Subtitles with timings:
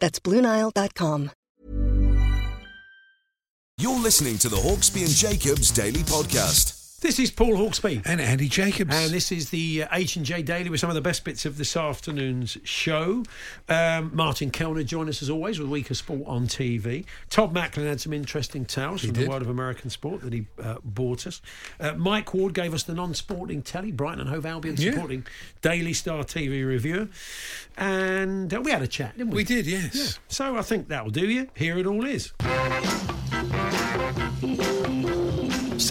[0.00, 1.30] That's BlueNile.com.
[3.78, 6.79] You're listening to the Hawksby and Jacobs Daily Podcast.
[7.00, 8.02] This is Paul Hawksby.
[8.04, 8.94] And Andy Jacobs.
[8.94, 11.46] And this is the uh, H and J Daily with some of the best bits
[11.46, 13.24] of this afternoon's show.
[13.70, 17.06] Um, Martin Kelner joined us as always with Week of Sport on TV.
[17.30, 19.24] Todd Macklin had some interesting tales He from did.
[19.24, 21.40] the world of American sport that he uh, bought us.
[21.80, 24.90] Uh, Mike Ward gave us the non-sporting telly, Brighton and Hove Albion Yeah.
[24.92, 25.24] supporting
[25.62, 27.08] Daily Star TV reviewer,
[27.78, 29.36] and uh, we had a chat, didn't we?
[29.36, 30.18] we did, yes.
[30.28, 31.48] So I think that'll do you.
[31.54, 32.32] Here it all is.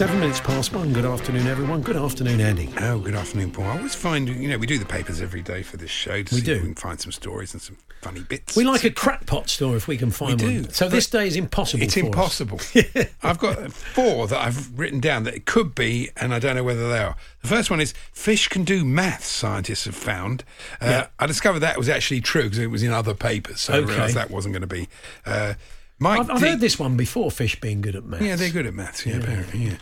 [0.00, 0.94] Seven minutes past one.
[0.94, 1.82] Good afternoon, everyone.
[1.82, 2.70] Good afternoon, Andy.
[2.80, 3.66] Oh, good afternoon, Paul.
[3.66, 6.34] I always find, you know, we do the papers every day for this show to
[6.34, 6.52] We see do.
[6.54, 8.56] if we can find some stories and some funny bits.
[8.56, 10.70] We like a crackpot store if we can find We do, one.
[10.70, 11.82] So but this day is impossible.
[11.82, 12.06] It's for us.
[12.06, 12.60] impossible.
[13.22, 16.64] I've got four that I've written down that it could be, and I don't know
[16.64, 17.14] whether they are.
[17.42, 20.44] The first one is fish can do maths, scientists have found.
[20.80, 21.06] Uh, Yeah.
[21.18, 23.84] I discovered that was actually true because it was in other papers, so Okay.
[23.84, 24.88] I realised that wasn't going to be.
[25.26, 25.54] Uh,
[25.98, 27.30] Mike I've, I've heard this one before.
[27.30, 28.24] Fish being good at maths.
[28.24, 29.04] Yeah, they're good at maths.
[29.04, 29.60] Yeah, apparently.
[29.66, 29.74] Yeah,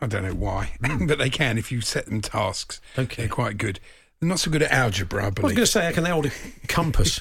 [0.00, 0.72] I don't know why,
[1.06, 2.80] but they can if you set them tasks.
[2.98, 3.22] Okay.
[3.22, 3.80] they're quite good.
[4.20, 6.10] They're not so good at algebra, I I was going to say, I can they
[6.10, 6.30] hold a
[6.68, 7.20] compass?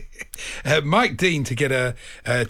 [0.64, 1.94] uh, Mike Dean to get a,
[2.26, 2.46] a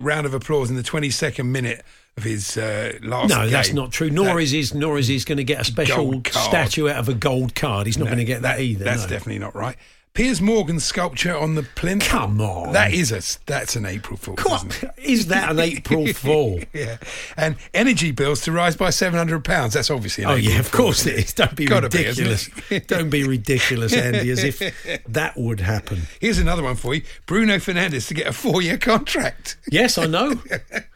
[0.00, 1.84] round of applause in the 22nd minute
[2.16, 3.28] of his uh, last.
[3.28, 4.08] no, that's not true.
[4.08, 7.08] Nor That- is his, nor is he's going to get a special statue out of
[7.10, 7.86] a gold card.
[7.86, 8.84] He's not no, going to get that, either.
[8.84, 9.08] That's no.
[9.08, 9.76] definitely not right.
[10.16, 12.04] Piers Morgan's sculpture on the plinth.
[12.04, 12.72] Come on.
[12.72, 14.82] that is a that's an April Fool, it?
[14.82, 14.94] What?
[14.96, 16.60] Is that an April Fool?
[16.72, 16.96] Yeah,
[17.36, 19.74] and energy bills to rise by seven hundred pounds.
[19.74, 21.34] That's obviously an Oh April yeah, of course it is.
[21.34, 22.48] Don't be be, ridiculous.
[22.70, 22.86] it?
[22.88, 24.58] Don't be ridiculous, Andy, as if
[25.06, 26.04] that would happen.
[26.18, 29.58] Here's another one for you: Bruno Fernandes to get a four-year contract.
[29.70, 30.40] Yes, I know.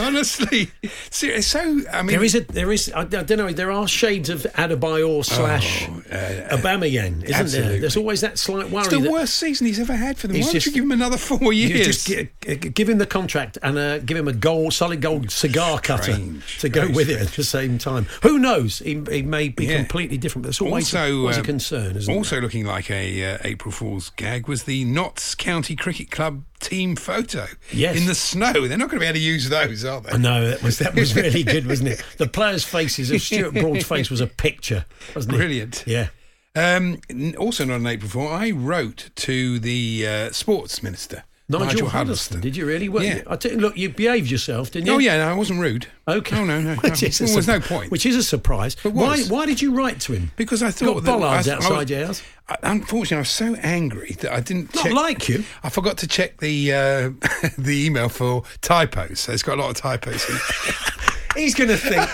[0.00, 0.70] Honestly,
[1.10, 4.28] so I mean, There is a there is I, I don't know there are shades
[4.28, 7.70] of Adebayor slash uh, Aubameyang, isn't absolutely.
[7.72, 7.80] there?
[7.80, 10.36] There's always that slight worry it's the that worst season he's ever had for them.
[10.40, 11.86] Why don't you give him another four years?
[11.86, 15.30] just gi- gi- give him the contract and uh, give him a gold solid gold
[15.30, 18.06] cigar cutter Strange, to go with it at the same time.
[18.22, 18.80] Who knows?
[18.80, 19.76] He, he may be Yeah.
[19.78, 23.34] completely different, but it's always, also, always a um, concern, isn't also looking like a
[23.34, 27.46] uh, April Fool's gag was the Notts County Cricket Club team photo.
[27.72, 27.96] Yes.
[27.96, 28.66] in the snow.
[28.68, 30.18] They're not going to be able to use those, are they?
[30.18, 32.04] No, that was that was really good, wasn't it?
[32.18, 34.84] The players' faces of Stuart Broad's face was a picture,
[35.14, 35.38] wasn't it?
[35.38, 35.84] Brilliant.
[35.86, 36.08] Yeah.
[36.56, 36.98] Um,
[37.38, 38.28] also not an April Fool.
[38.28, 41.24] I wrote to the uh, sports minister.
[41.58, 42.88] Nigel, Huddleston, did you really?
[42.88, 43.22] Well, Yeah.
[43.26, 44.92] I tell look, you behaved yourself, didn't you?
[44.94, 45.86] Oh yeah, no, I wasn't rude.
[46.06, 46.38] Okay.
[46.38, 46.74] Oh no, no.
[46.74, 46.80] no.
[46.80, 47.90] Which is a Well, there's no point.
[47.90, 48.76] Which is a surprise.
[48.84, 49.22] Why?
[49.24, 50.30] Why did you write to him?
[50.36, 52.22] because I thought Got that bollards I, I outside was- your house?
[52.48, 54.92] I, unfortunately, I was so angry that I didn't Not check.
[54.92, 55.44] like you.
[55.62, 57.10] I forgot to check the uh,
[57.58, 59.20] the email for typos.
[59.20, 60.42] So it's got a lot of typos in it.
[61.36, 62.10] He's going to think.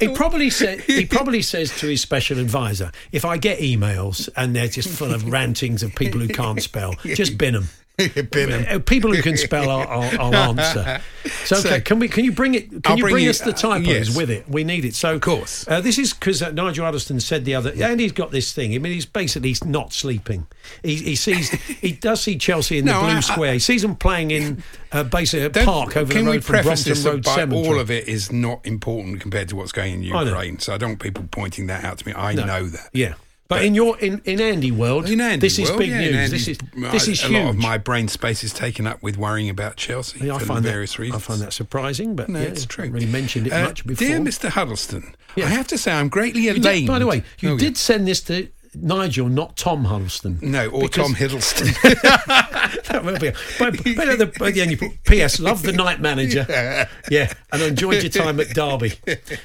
[0.00, 0.80] he probably said.
[0.82, 5.12] He probably says to his special advisor, "If I get emails and they're just full
[5.12, 9.70] of rantings of people who can't spell, just bin them." Uh, People who can spell,
[9.70, 9.88] I'll,
[10.20, 11.00] I'll, I'll answer.
[11.46, 12.08] So, okay, So- can we?
[12.08, 12.68] Can you bring it?
[12.68, 14.16] Can I'll you bring bring, you- us the uh, typos yes.
[14.16, 14.46] with it?
[14.48, 14.94] We need it.
[14.94, 15.66] So, of course.
[15.66, 18.74] uh, this is because uh, Nigel Huddleston said the other, and he's got this thing.
[18.74, 20.46] I mean, he's basically he's not sleeping.
[20.82, 23.52] He, he sees, he does see Chelsea in No, the blue I- I- square.
[23.54, 27.04] He sees them playing in uh, basically a park over the road from Brompton this
[27.04, 27.66] Road Cemetery.
[27.66, 30.02] all of it is not important compared to what's going in.
[30.02, 30.58] Ukraine.
[30.58, 32.12] So I don't want people pointing that out to me.
[32.14, 32.90] I know that.
[32.92, 33.14] Yeah.
[33.48, 36.30] But, in your in, in Andy world, In Andy's this is world, big yeah, news.
[36.32, 37.40] This is this is a huge.
[37.44, 40.46] lot of my brain space is taken up with worrying about Chelsea Yeah, I for
[40.46, 41.22] find various that, reasons.
[41.22, 42.84] I find that surprising, but No, yeah, it's true.
[42.84, 44.06] I really mentioned it Uh, much before.
[44.06, 44.48] Dear Mr.
[44.48, 45.46] Huddleston, Yeah.
[45.46, 46.88] I have to say I'm greatly elated.
[46.88, 48.48] by the way, you Oh, did send this to
[48.82, 50.38] Nigel, not Tom Huddleston.
[50.42, 51.66] No, or Because- Tom Hiddleston.
[52.88, 53.30] that will be.
[53.58, 55.38] But, but at the, at the end, you put P.S.
[55.40, 56.46] Love the night manager.
[57.10, 58.94] Yeah, and enjoyed your time at Derby.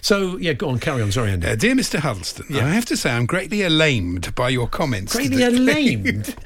[0.02, 1.12] So yeah, go on, carry on.
[1.12, 1.48] Sorry, Andy.
[1.48, 2.00] Uh, dear Mr.
[2.00, 5.16] Huddleston, I have to say I'm greatly elamed by your comments.
[5.16, 6.36] Greatly the- lamed.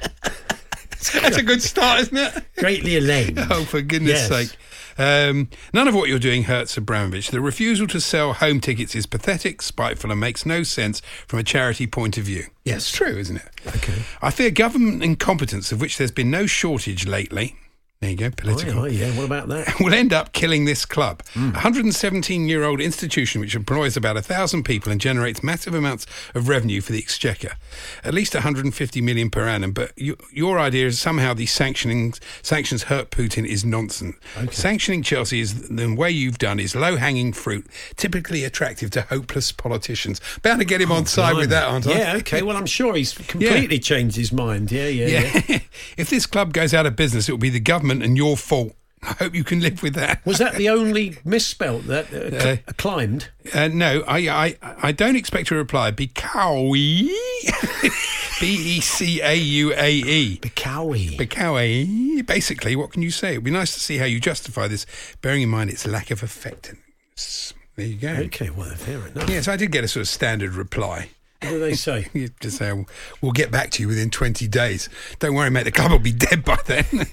[1.22, 2.44] That's a good start, isn't it?
[2.58, 3.36] Greatly Elaine.
[3.50, 4.28] Oh, for goodness Yes.
[4.50, 4.58] sake.
[4.98, 7.30] Um, none of what you're doing hurts Abramovich.
[7.30, 11.42] The refusal to sell home tickets is pathetic, spiteful, and makes no sense from a
[11.44, 12.46] charity point of view.
[12.64, 12.88] Yes.
[12.88, 13.48] It's true, isn't it?
[13.66, 14.02] Okay.
[14.22, 17.56] I fear government incompetence, of which there's been no shortage lately.
[18.00, 18.88] There you go, Oh, political.
[18.88, 19.74] yeah, yeah, what about that?
[19.80, 21.22] will end up killing this club.
[21.32, 21.48] Hmm.
[21.48, 26.04] A 117 year old institution which employs about a thousand people and generates massive amounts
[26.34, 27.56] of revenue for the exchequer.
[28.04, 29.72] At least 150 million per annum.
[29.72, 32.12] But you, your idea is somehow these sanctioning,
[32.42, 34.16] sanctions hurt Putin is nonsense.
[34.50, 37.66] Sanctioning Chelsea is the way you've done is low hanging fruit,
[37.96, 40.20] typically attractive to hopeless politicians.
[40.42, 41.92] Bound to get him oh, on side with that, aren't I?
[41.92, 42.42] Yeah, okay.
[42.42, 44.70] Well, I'm sure he's completely changed his mind.
[44.70, 45.42] Yeah, yeah, yeah.
[45.48, 45.58] Yeah.
[45.96, 48.72] if this club goes out of business, it will be the government and your fault.
[49.02, 50.24] I hope you can live with that.
[50.24, 53.28] Was that the only misspelt that uh, cl- Uh, climbed?
[53.54, 55.92] Uh, no, I, I I don't expect a reply.
[55.92, 57.08] Bekawi,
[58.40, 58.46] B
[58.76, 60.38] E C A U A E.
[60.40, 61.16] Bikawi.
[61.18, 62.26] Bekawi.
[62.26, 63.32] Basically, what can you say?
[63.32, 64.86] It'd be nice to see how you justify this,
[65.20, 67.52] bearing in mind its lack of effectiveness.
[67.76, 68.08] There you go.
[68.08, 69.28] Okay, well, fair enough.
[69.28, 71.10] Yes, I did get a sort of standard reply.
[71.42, 72.06] What do they say?
[72.14, 72.72] You just say,
[73.20, 74.88] "We'll get back to you within 20 days.
[75.18, 75.64] Don't worry, mate.
[75.64, 76.84] The club will be dead by then.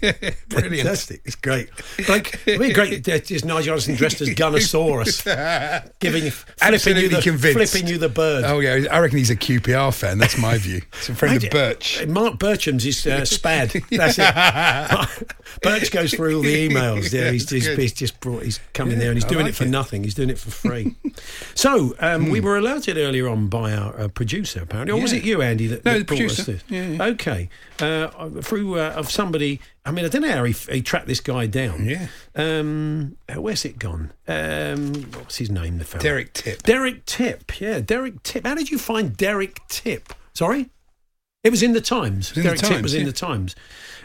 [0.49, 0.87] Brilliant.
[0.87, 1.21] Fantastic.
[1.25, 1.69] It's great.
[2.07, 3.05] Like, it'd be great.
[3.07, 5.23] Is Nigel Johnson dressed as Gunnersaurus,
[5.99, 7.71] giving you, flipping you Absolutely the, convinced.
[7.73, 8.45] flipping you the bird.
[8.45, 8.85] Oh, yeah.
[8.91, 10.17] I reckon he's a QPR fan.
[10.19, 10.81] That's my view.
[10.93, 12.01] He's a friend Mate, of Birch.
[12.01, 13.71] uh, Marc Bircham's is uh, Spad.
[13.91, 15.33] That's it.
[15.61, 17.11] Birch goes through all the emails.
[17.11, 18.43] Yeah, Yeah, he's, he's, he's just brought.
[18.43, 19.69] He's coming there and he's doing like it for it.
[19.69, 20.03] nothing.
[20.03, 20.95] He's doing it for free.
[21.55, 25.23] so um, we were alerted earlier on by our uh, producer, apparently, or was it
[25.23, 25.67] you, Andy?
[25.67, 26.63] That, No, that the brought us this?
[26.69, 27.03] Yeah, yeah.
[27.05, 27.49] Okay,
[27.79, 29.59] uh, through uh, of somebody.
[29.85, 31.85] I mean, I don't know how he, he tracked this guy down.
[31.85, 32.07] Yeah.
[32.35, 34.11] Um, uh, where's it gone?
[34.27, 35.77] Um, what's his name?
[35.77, 36.03] The fella.
[36.03, 36.63] Derek Tipp.
[36.63, 37.59] Derek Tipp.
[37.59, 38.45] Yeah, Derek Tipp.
[38.45, 40.13] How did you find Derek Tipp?
[40.33, 40.69] Sorry?
[41.43, 42.31] It was in the Times.
[42.31, 43.55] in the Derek Tipp Times, was in the Times.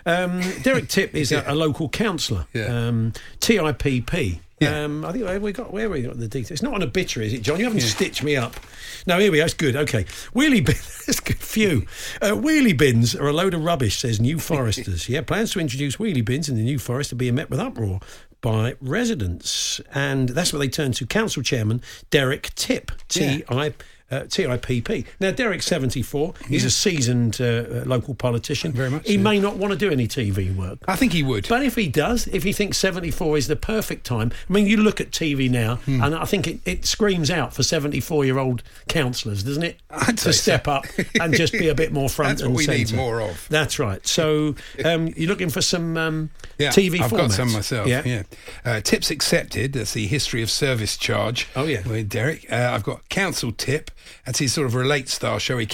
[0.04, 2.46] Um, Derek Tipp is a, a local councillor.
[2.52, 2.64] Yeah.
[2.64, 4.40] Um, TIPP.
[4.60, 4.84] Yeah.
[4.84, 6.50] Um, I think where we got where we got the details.
[6.50, 7.58] It's not an obituary, is it, John?
[7.58, 8.54] You haven't stitched me up.
[9.06, 9.44] No, here we go.
[9.44, 9.76] It's good.
[9.76, 10.74] Okay, wheelie bin.
[11.06, 11.38] That's good.
[11.38, 11.86] Phew.
[12.20, 15.08] Uh, wheelie bins are a load of rubbish, says New Foresters.
[15.08, 18.00] yeah, plans to introduce wheelie bins in the New Forest are being met with uproar
[18.40, 21.06] by residents, and that's what they turned to.
[21.06, 22.90] Council Chairman Derek Tipp.
[23.08, 23.74] T I.
[24.10, 25.04] Uh, TIPP.
[25.20, 26.32] Now, Derek's 74.
[26.48, 28.72] He's a seasoned uh, uh, local politician.
[28.72, 30.78] Very much He may not want to do any TV work.
[30.88, 31.46] I think he would.
[31.46, 34.78] But if he does, if he thinks 74 is the perfect time, I mean, you
[34.78, 36.02] look at TV now, Hmm.
[36.02, 39.78] and I think it, it screams out for 74 year old councillors, doesn't it?
[39.90, 40.40] I'd to say so.
[40.42, 40.86] step up
[41.20, 42.96] and just be a bit more front That's and what we need centre.
[43.02, 43.46] more of.
[43.50, 44.06] That's right.
[44.06, 44.54] So
[44.86, 47.16] um, you're looking for some um, Yeah, TV I've formats.
[47.18, 47.86] got some myself.
[47.86, 48.02] Yeah.
[48.06, 48.22] Yeah,
[48.64, 49.74] Uh, tips accepted.
[49.74, 51.46] That's the history of service charge.
[51.54, 51.86] Oh, yeah.
[51.86, 52.50] with Derek.
[52.50, 53.90] Uh, I've got council tip.
[54.24, 55.58] That's his sort of relate style show.
[55.58, 55.66] He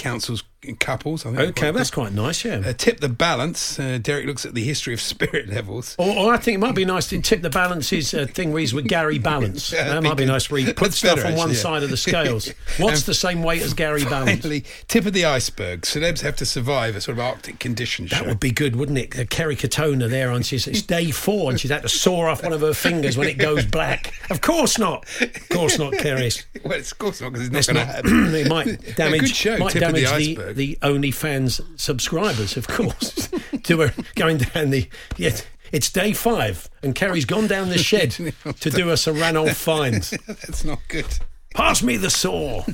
[0.73, 1.25] couples.
[1.25, 2.61] I think Okay, that's quite nice, yeah.
[2.65, 3.79] Uh, tip the balance.
[3.79, 5.95] Uh, Derek looks at the history of spirit levels.
[5.99, 8.61] or, or I think it might be nice to tip the balances uh, thing where
[8.61, 9.71] he's with Gary Ballance.
[9.75, 11.55] Yeah, that might be nice where he puts stuff better, on one yeah.
[11.55, 12.49] side of the scales.
[12.77, 14.65] What's the same weight as Gary Ballance?
[14.87, 15.81] Tip of the iceberg.
[15.81, 18.25] Celebs have to survive a sort of Arctic condition That show.
[18.27, 19.19] would be good, wouldn't it?
[19.19, 22.41] Uh, Kerry Katona there on she's it's day four and she's had to saw off
[22.43, 24.13] one of her fingers when it goes black.
[24.29, 25.05] Of course not.
[25.21, 26.31] Of course not, Kerry.
[26.63, 28.35] well, of course not because It's not going to happen.
[28.35, 29.21] it might damage.
[29.21, 30.54] good show, might tip of the damage the, iceberg.
[30.55, 33.27] The OnlyFans subscribers, of course.
[33.63, 34.87] to her going down the.
[35.17, 35.35] Yeah,
[35.73, 40.11] it's day five, and Kerry's gone down the shed to do us a Ranulph Fiennes.
[40.27, 41.19] That's not good.
[41.53, 42.63] Pass me the saw.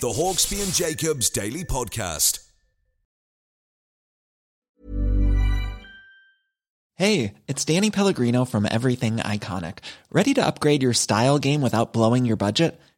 [0.00, 2.50] The Hawksby and Jacobs Daily Podcast.
[6.96, 9.78] Hey, it's Danny Pellegrino from Everything Iconic.
[10.10, 12.78] Ready to upgrade your style game without blowing your budget?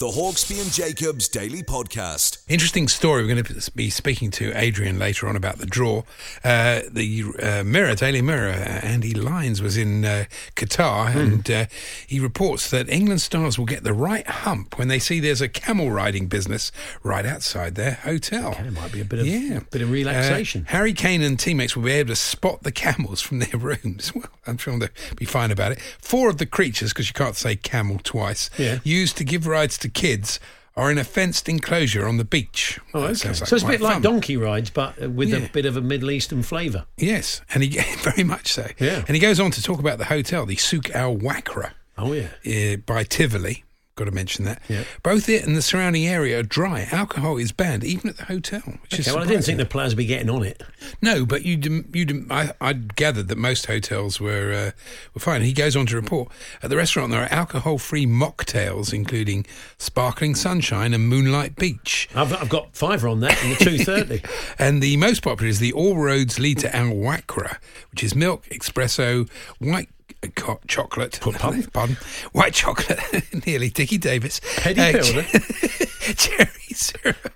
[0.00, 2.38] The Hawksby and Jacobs Daily Podcast.
[2.48, 3.22] Interesting story.
[3.22, 6.04] We're going to be speaking to Adrian later on about the draw.
[6.42, 10.24] Uh, the uh, Mirror, Daily Mirror, uh, Andy Lyons was in uh,
[10.56, 11.66] Qatar and uh,
[12.06, 15.50] he reports that England stars will get the right hump when they see there's a
[15.50, 18.52] camel riding business right outside their hotel.
[18.58, 19.60] It might be a bit of Yeah.
[19.70, 20.64] bit of relaxation.
[20.66, 24.14] Uh, Harry Kane and teammates will be able to spot the camels from their rooms.
[24.14, 25.80] Well, I'm sure they'll be fine about it.
[26.00, 28.78] Four of the creatures, because you can't say camel twice, Yeah.
[28.82, 30.40] used to give rides to kids
[30.76, 32.78] are in a fenced enclosure on the beach.
[32.94, 33.14] oh, That okay.
[33.14, 34.02] sounds like so it's a quite bit like fun.
[34.02, 35.38] donkey rides, but uh, with Yeah.
[35.38, 36.86] a bit of a Middle Eastern flavour.
[36.96, 38.68] Yes, and he very much so.
[38.78, 39.04] Yeah.
[39.06, 42.28] And he goes on to talk about the hotel, the Souk Al Wakra Oh yeah.
[42.46, 43.64] uh, by Tivoli.
[44.00, 44.62] Got to mention that.
[44.66, 44.84] Yeah.
[45.02, 46.88] Both it and the surrounding area are dry.
[46.90, 48.62] Alcohol is banned, even at the hotel.
[48.64, 50.62] Which is Okay, well, I didn't think the players would be getting on it.
[51.02, 54.70] No, but you you I, I gathered that most hotels were uh,
[55.12, 55.42] were fine.
[55.42, 59.44] He goes on to report at the restaurant there are alcohol-free mocktails, including
[59.76, 62.08] sparkling sunshine and moonlight beach.
[62.14, 64.22] I've, I've got fiver on that in the two thirty.
[64.58, 67.58] And the most popular is the All Roads Lead to Al Wakra,
[67.90, 69.28] which is milk, espresso,
[69.58, 69.90] white
[70.34, 71.18] co- chocolate.
[71.20, 71.62] Pardon?
[71.72, 71.96] Pardon.
[72.32, 73.00] White chocolate,
[73.46, 74.40] nearly Dickie Davies.
[74.58, 75.02] Petty Uh,
[76.14, 77.32] cherry syrup.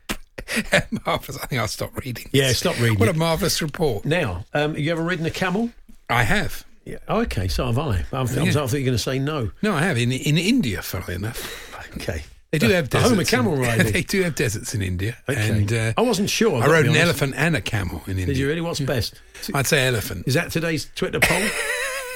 [1.07, 1.39] marvelous.
[1.43, 2.29] I think I'll stop reading.
[2.33, 2.59] Yeah, this.
[2.59, 3.17] stop reading What it.
[3.17, 4.05] a marvellous report.
[4.05, 5.71] now, um, you ever ridden a camel?
[6.11, 6.65] I have.
[6.85, 6.99] Yeah.
[7.09, 7.49] Oh, okay.
[7.49, 8.05] So have I.
[8.13, 8.43] I, was, Yeah.
[8.43, 9.51] I thought you were going to say no.
[9.63, 10.83] No, I have in in India.
[10.83, 12.25] Funnily enough, Okay.
[12.51, 13.11] they do have The deserts.
[13.11, 13.93] home of camel in, riding.
[13.93, 15.17] they do have deserts in India.
[15.29, 15.49] Okay.
[15.49, 16.63] And uh, I wasn't sure.
[16.63, 18.27] I rode an elephant and a camel in India.
[18.27, 18.61] Did you really?
[18.61, 19.15] What's best?
[19.55, 20.25] I'd say elephant.
[20.27, 21.43] Is that today's Twitter poll?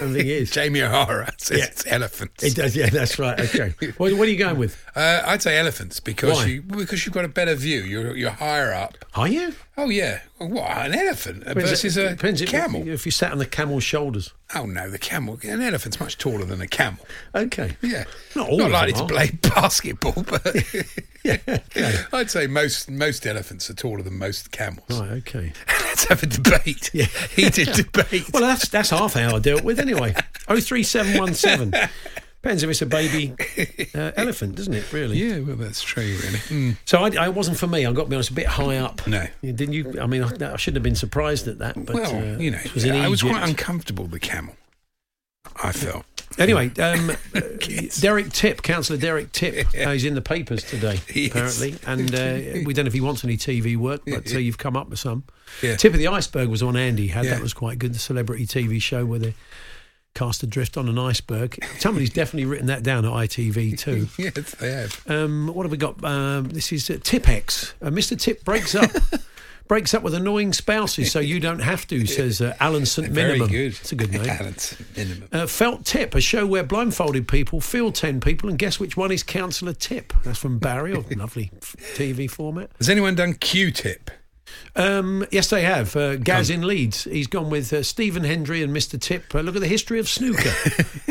[0.00, 0.50] It is.
[0.50, 1.64] Jamie O'Hara says Yeah.
[1.67, 2.43] it's elephants.
[2.45, 2.76] It does.
[2.76, 3.38] Yeah, that's right.
[3.40, 3.75] Okay.
[3.97, 4.83] what, what are you going with?
[4.95, 6.45] Uh, I'd say elephants because Why?
[6.47, 7.81] you because you've got a better view.
[7.83, 8.97] You're you're higher up.
[9.14, 9.55] Are you?
[9.76, 12.87] Oh yeah, Oh, what an elephant Depends- versus it a depends camel.
[12.87, 14.33] If you sat on the camel's shoulders.
[14.54, 15.38] Oh no, the camel.
[15.42, 17.04] An elephant's much taller than a camel.
[17.35, 17.76] Okay.
[17.83, 18.04] Yeah,
[18.37, 20.45] Not all not likely to play basketball, but
[21.25, 24.88] yeah, I'd say most most elephants are taller than most camels.
[25.00, 25.11] Right.
[25.18, 25.52] Okay.
[25.66, 26.90] Let's have a debate.
[26.95, 27.07] Yeah.
[27.35, 28.33] heated debate.
[28.33, 30.14] Well, that's that's half hour dealt with anyway.
[30.47, 31.75] Oh three seven one seven.
[32.49, 33.35] Depends if it's a baby
[33.95, 34.90] uh, elephant, doesn't it?
[34.90, 35.19] Really.
[35.19, 36.38] yeah, well, that's true, really.
[36.49, 36.76] Mm.
[36.87, 37.85] So I, I wasn't for me.
[37.85, 39.07] I got to be honest, a bit high up.
[39.07, 39.26] No.
[39.43, 40.00] Didn't you?
[40.00, 41.75] I mean, I, I shouldn't have been surprised at that.
[41.85, 44.07] But well, uh, you know, it was in I was quite uncomfortable.
[44.07, 44.57] The camel,
[45.62, 46.07] I felt.
[46.38, 47.40] Anyway, um, uh,
[48.00, 51.31] Derek Tipp, Councillor Derek Tipp, uh, he's in the papers today, He is.
[51.31, 51.76] apparently.
[51.87, 54.75] And uh, we don't know if he wants any TV work, but uh, you've come
[54.75, 55.25] up with some.
[55.62, 55.76] Yeah.
[55.76, 57.26] Tip of the Iceberg was on Andy had.
[57.26, 57.33] Yeah.
[57.33, 57.93] That was quite good.
[57.93, 59.35] The celebrity TV show where they
[60.15, 61.62] cast adrift on an iceberg.
[61.79, 64.09] Somebody's definitely written that down at ITV too.
[64.19, 65.03] Yes, they have.
[65.09, 66.03] Um, what have we got?
[66.03, 67.75] Um, this is uh, Tipex.
[67.81, 68.19] Uh, Mr.
[68.19, 68.91] Tip breaks up.
[69.69, 73.12] breaks up with annoying spouses, so you don't have to, says uh, Alan St.
[73.12, 73.49] Minimum.
[73.49, 73.79] Very good.
[73.79, 74.29] It's a good name.
[74.29, 75.29] Alan's minimum.
[75.31, 79.12] Uh, Felt Tip, a show where blindfolded people feel 10 people and guess which one
[79.12, 80.15] is Councillor Tipp.
[80.25, 82.71] That's from Barry, a lovely TV format.
[82.79, 84.11] Has anyone done Q-tip?
[84.76, 85.97] Um, yes, they have.
[85.97, 87.05] Uh, Gaz in Leeds.
[87.05, 89.00] He's gone with uh, Stephen Hendry and Mr.
[89.00, 89.35] Tip.
[89.35, 90.52] Uh, look at the history of snooker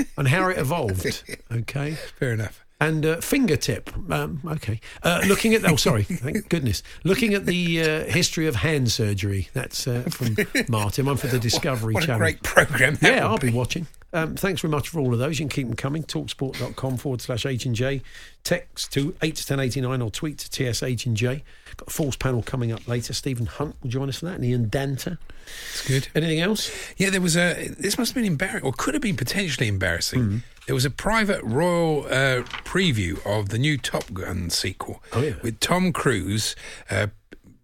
[0.17, 1.23] and how it evolved.
[1.51, 1.91] Okay.
[2.19, 2.63] Fair enough.
[2.79, 3.89] And uh, fingertip.
[4.11, 4.79] Um, okay.
[5.01, 6.03] Uh, looking at, oh, sorry.
[6.03, 6.83] Thank goodness.
[7.03, 9.49] Looking at the uh, history of hand surgery.
[9.53, 10.35] That's uh, from
[10.69, 11.05] Martin.
[11.07, 12.19] One for the Discovery What a Channel.
[12.19, 13.87] great programme that Yeah, I'll be watching.
[14.13, 15.39] Um, thanks very much for all of those.
[15.39, 16.03] You can keep them coming.
[16.03, 18.01] Talksport.com forward slash H and J.
[18.43, 21.43] Text to 8 to 1089 or tweet to TSH and J.
[21.77, 23.13] Got a Falls panel coming up later.
[23.13, 24.35] Stephen Hunt will join us for that.
[24.35, 25.17] And Ian Danter.
[25.45, 26.07] It's good.
[26.15, 26.71] Anything else?
[26.97, 27.67] Yeah, there was a.
[27.79, 30.21] This must have been embarrassing, or could have been potentially embarrassing.
[30.23, 30.37] Hmm.
[30.65, 35.01] There was a private royal uh, preview of the new Top Gun sequel.
[35.13, 35.35] Oh, yeah.
[35.41, 36.55] with Tom Cruise,
[36.91, 37.07] uh,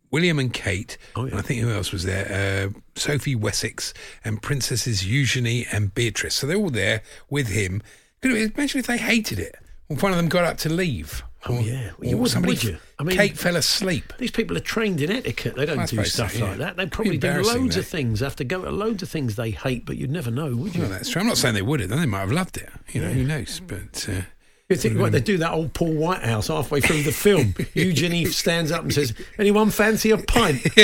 [0.10, 1.32] William and Kate, Oh, yeah.
[1.32, 2.70] and I think who else was there?
[2.72, 3.94] Uh, Sophie Wessex
[4.24, 6.36] and Princesses Eugenie and Beatrice.
[6.36, 7.82] So they're all there with him.
[8.22, 9.56] Could imagine if they hated it?
[9.88, 11.24] One of them got up to leave.
[11.48, 11.92] Oh, yeah.
[11.98, 12.78] Well, you wouldn't, would you?
[12.98, 14.14] I mean- Kate fell asleep.
[14.18, 15.56] These people are trained in etiquette.
[15.56, 16.50] They don't I do suppose so, stuff yeah.
[16.50, 16.78] like that.
[16.78, 17.90] They probably do loads of though.
[17.90, 18.20] things.
[18.22, 20.82] Have to go to loads of things they hate, but you'd never know, would you?
[20.82, 21.22] Well, that's true.
[21.22, 21.90] I'm not saying they would have.
[21.90, 22.70] Then they might have loved it.
[22.92, 23.60] You know, who knows?
[23.60, 24.22] But uh,
[24.74, 27.54] You think what they do that old Paul Whitehouse halfway through the film?
[27.74, 30.62] Eugenie stands up and says, "Anyone fancy a pint?"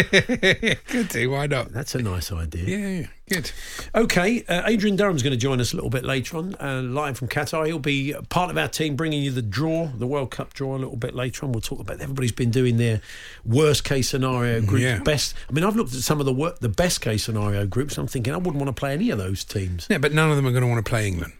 [0.87, 1.29] Could do.
[1.31, 1.71] Why not?
[1.71, 2.63] That's a nice idea.
[2.77, 3.51] Yeah, yeah, good.
[3.95, 7.17] Okay, uh, Adrian Durham's going to join us a little bit later on, uh, live
[7.17, 7.65] from Qatar.
[7.65, 10.77] He'll be part of our team, bringing you the draw, the World Cup draw, a
[10.79, 11.51] little bit later on.
[11.51, 12.01] We'll talk about.
[12.01, 13.01] Everybody's been doing their
[13.45, 14.99] worst case scenario group, Yeah.
[14.99, 15.33] best.
[15.49, 17.97] I mean, I've looked at some of the wor- the best case scenario groups.
[17.97, 19.87] I'm thinking I wouldn't want to play any of those teams.
[19.89, 21.33] Yeah, but none of them are going to want to play England.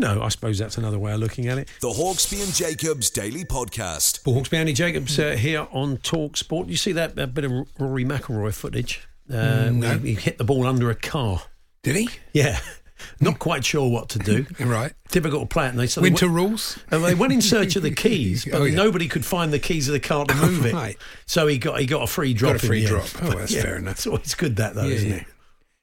[0.00, 1.68] No, I suppose that's another way of looking at it.
[1.82, 4.24] The Hawksby and Jacobs Daily Podcast.
[4.24, 6.68] Paul Hawksby, Andy Jacobs uh, here on Talk Sport.
[6.68, 9.06] You see that, that bit of Rory McIlroy footage?
[9.30, 9.98] Uh, no.
[9.98, 11.42] he, he hit the ball under a car.
[11.82, 12.08] Did he?
[12.32, 12.58] Yeah,
[13.20, 14.46] not quite sure what to do.
[14.58, 14.92] Right.
[15.10, 15.70] Difficult to play it.
[15.70, 16.78] And they, so they Winter went- rules.
[16.90, 18.74] and they went in search of the keys, but Oh, yeah.
[18.76, 20.72] nobody could find the keys of the car to move it.
[20.72, 20.96] Right.
[21.26, 22.54] So he got he got a free drop.
[22.54, 23.22] Got a free in drop.
[23.22, 23.34] end.
[23.34, 23.92] Oh, that's Yeah, fair enough.
[23.96, 25.16] It's always good that though, Yeah, isn't yeah.
[25.16, 25.26] it?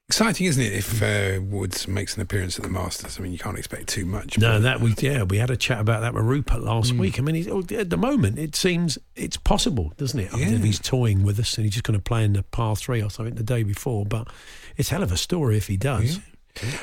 [0.09, 0.71] Exciting, isn't it?
[0.71, 4.05] If uh, Woods makes an appearance at the Masters, I mean, you can't expect too
[4.05, 4.37] much.
[4.37, 6.99] No, that we yeah we had a chat about that with Rupert last Mm.
[6.99, 7.19] week.
[7.19, 10.33] I mean, he's, oh, at the moment it seems it's possible, doesn't it?
[10.33, 10.55] I mean, Yeah.
[10.55, 13.03] if he's toying with us and he's just going to play in the par three
[13.03, 14.29] or something the day before, but
[14.77, 16.21] it's hell of a story if he does.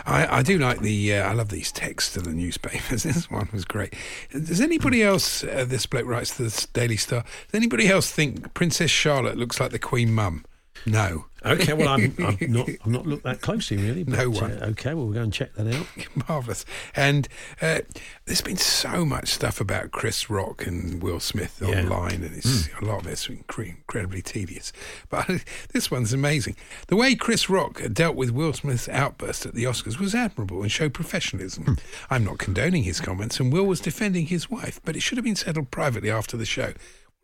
[0.05, 1.15] I, I do like the.
[1.17, 3.03] Uh, I love these texts to the newspapers.
[3.05, 3.95] This one was great.
[4.33, 5.43] Does anybody else?
[5.43, 7.23] Uh, this bloke writes to the Daily Star.
[7.51, 10.45] Does anybody else think Princess Charlotte looks like the Queen Mum?
[10.87, 11.27] No.
[11.47, 14.03] Okay, well I'm, I'm not I'm not looked that closely really.
[14.03, 14.53] But, No one.
[14.53, 15.87] Uh, okay, well we'll go and check that out.
[16.29, 16.65] Marvellous.
[16.97, 17.29] And
[17.61, 17.81] uh,
[18.25, 21.81] there's been so much stuff about Chris Rock and Will Smith Yeah.
[21.83, 24.73] online, and it's a lot of it's incre- incredibly tedious.
[25.11, 26.57] But this one's amazing.
[26.89, 30.73] The way Chris Rock dealt with Will Smith's outburst at the Oscars was admirable and
[30.73, 31.77] showed professionalism.
[32.09, 35.25] I'm not condoning his comments, and Will was defending his wife, but it should have
[35.25, 36.73] been settled privately after the show.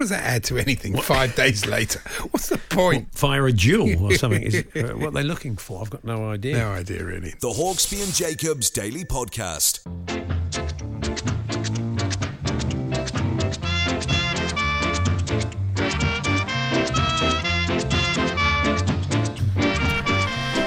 [0.00, 2.00] What does that add to anything five days later?
[2.30, 3.12] What's the point?
[3.14, 4.44] Fire a jewel or something.
[4.44, 5.82] Is it, uh, what they're looking for?
[5.82, 6.56] I've got no idea.
[6.56, 7.34] No idea, really.
[7.38, 9.84] The Hawksby and Jacobs Daily Podcast.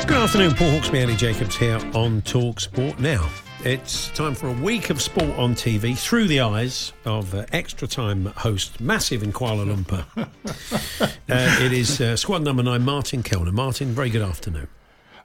[0.05, 2.99] Good afternoon, Paul Hawksby, Andy Jacobs here on Talk Sport.
[2.99, 3.27] Now,
[3.65, 7.87] it's time for a week of sport on TV through the eyes of uh, extra
[7.87, 10.05] time host, massive in Kuala Lumpur.
[11.01, 13.53] uh, it is uh, squad number nine, Martin Kelner.
[13.53, 14.67] Martin, very good afternoon.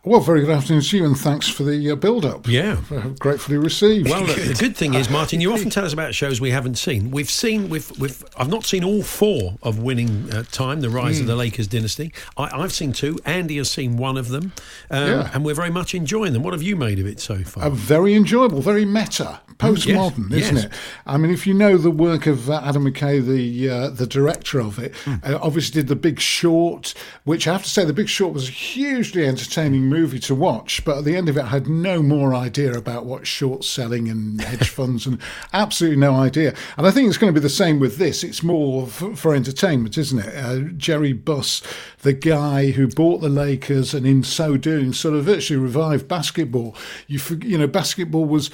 [0.09, 2.49] Well, very good afternoon to you, and thanks for the uh, build-up.
[2.49, 2.79] Yeah.
[2.91, 4.09] Uh, gratefully received.
[4.09, 7.11] Well, the good thing is, Martin, you often tell us about shows we haven't seen.
[7.11, 11.21] We've seen, we've, we've, I've not seen all four of Winning uh, Time, The Rise
[11.21, 12.11] of the Lakers Dynasty.
[12.39, 13.19] I, I've seen two.
[13.27, 14.53] Andy has seen one of them,
[14.91, 15.31] um, Yeah.
[15.35, 16.43] and we're very much enjoying them.
[16.43, 17.65] What have you made of it so far?
[17.65, 20.65] Uh, very enjoyable, very meta, postmodern, yes, isn't yes.
[20.65, 20.73] it?
[21.05, 24.59] I mean, if you know the work of uh, Adam McKay, the uh, the director
[24.59, 25.17] of it, Hmm.
[25.23, 26.95] uh, obviously did The Big Short,
[27.25, 30.85] which I have to say, The Big Short was a hugely entertaining movie to watch.
[30.85, 34.09] But at the end of it, I had no more idea about what short selling
[34.09, 35.19] and hedge funds, and
[35.53, 36.55] absolutely no idea.
[36.77, 38.23] And I think it's going to be the same with this.
[38.23, 40.37] It's more f- for entertainment, isn't it?
[40.37, 41.63] Uh, Jerry Buss,
[42.03, 46.77] the guy who bought the Lakers, and in so doing, sort of virtually revived basketball.
[47.07, 48.51] You, you know, basketball was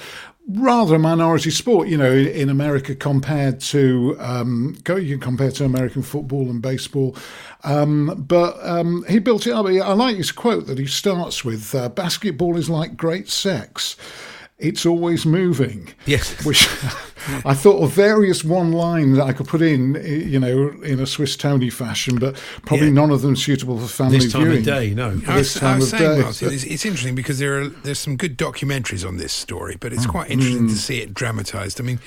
[0.47, 5.51] rather a minority sport, you know, in, America compared to um, go you can compare
[5.51, 7.15] to American football and baseball.
[7.63, 9.65] Um, but um, he built it up.
[9.65, 13.95] I like his quote that he starts with: uh, "Basketball is like great sex."
[14.57, 15.89] It's always moving.
[16.05, 16.45] Yes.
[16.45, 16.63] Which
[17.43, 21.05] I thought of various one lines that I could put in, you know, in a
[21.05, 22.93] Swiss Tony fashion, but probably Yeah.
[22.93, 24.59] none of them suitable for family this time viewing.
[24.59, 25.09] of day, no.
[25.27, 26.21] I This was, time I was of saying, day.
[26.21, 29.91] Martin, it's, it's interesting because there are there's some good documentaries on this story, but
[29.91, 30.69] it's quite interesting Mm.
[30.69, 31.81] to see it dramatised.
[31.81, 31.99] I mean,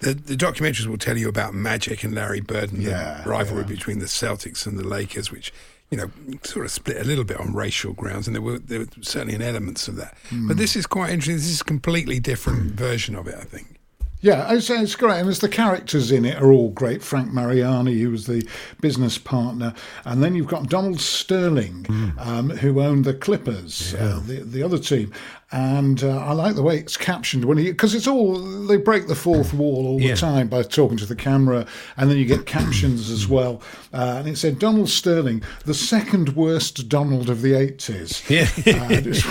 [0.00, 3.62] the, the documentaries will tell you about Magic and Larry Bird and Yeah, the rivalry
[3.64, 5.52] between the Celtics and the Lakers, which
[5.92, 6.10] you know
[6.42, 9.34] sort of split a little bit on racial grounds, and there were there were certainly
[9.34, 10.16] an elements of that.
[10.30, 10.48] Mm.
[10.48, 11.36] But this is quite interesting.
[11.36, 13.78] This is a completely different version of it, I think.
[14.22, 15.18] Yeah, it's, it's great.
[15.18, 17.02] And as the characters in it are all great.
[17.02, 18.48] Frank Mariani, who was the
[18.80, 19.74] business partner.
[20.04, 21.86] And then you've got Donald Sterling,
[22.18, 25.12] um, who owned the Clippers, uh, the, the other team.
[25.52, 29.06] And uh, I like the way it's captioned when he, because it's all, they break
[29.06, 30.14] the fourth wall all Yeah.
[30.14, 31.66] the time by talking to the camera.
[31.98, 33.60] And then you get captions as well.
[33.92, 38.28] Uh, and it said, Donald Sterling, the second worst Donald of the 80s.
[38.30, 38.48] Yeah.
[38.90, 39.24] It's,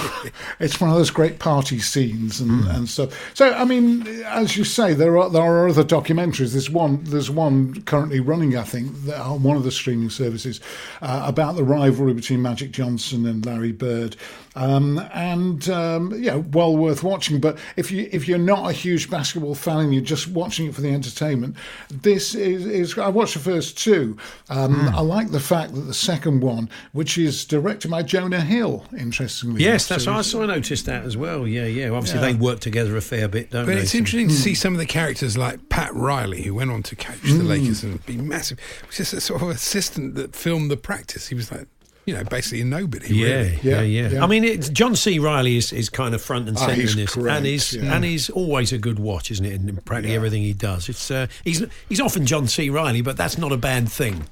[0.59, 3.31] it's one of those great party scenes and, and stuff.
[3.35, 6.51] So, I mean, as you say, there are there are other documentaries.
[6.51, 10.61] There's one there's one currently running, I think, on one of the streaming services
[11.01, 14.15] uh, about the rivalry between Magic Johnson and Larry Bird.
[14.53, 17.39] Um, and um, you know, well worth watching.
[17.39, 20.75] But if you if you're not a huge basketball fan and you're just watching it
[20.75, 21.55] for the entertainment,
[21.89, 24.17] this is, is I watched the first two.
[24.49, 28.83] Um, I like the fact that the second one, which is directed by Jonah Hill,
[28.97, 29.63] interestingly.
[29.63, 30.13] Yes, that's so.
[30.13, 31.47] I saw I noticed that as well.
[31.47, 31.89] Yeah, yeah.
[31.89, 32.33] Obviously, Yeah.
[32.33, 33.81] they work together a fair bit, don't But they?
[33.81, 36.83] it's So- interesting to see some of the characters like Pat Riley, who went on
[36.83, 38.59] to coach the Lakers and be massive.
[38.59, 41.27] He was just a sort of assistant that filmed the practice.
[41.29, 41.67] He was like,
[42.05, 43.13] you know, basically a nobody.
[43.15, 43.49] Yeah, really.
[43.51, 44.23] yeah, Yeah, yeah, yeah.
[44.23, 45.19] I mean, it's, John C.
[45.19, 47.73] Reilly is, is kind of front and Ah, centre he's in this, great, and he's
[47.73, 47.95] yeah.
[47.95, 49.53] and he's always a good watch, isn't it?
[49.53, 52.69] In practically everything he does, it's uh, he's he's often John C.
[52.69, 54.23] Reilly, but that's not a bad thing.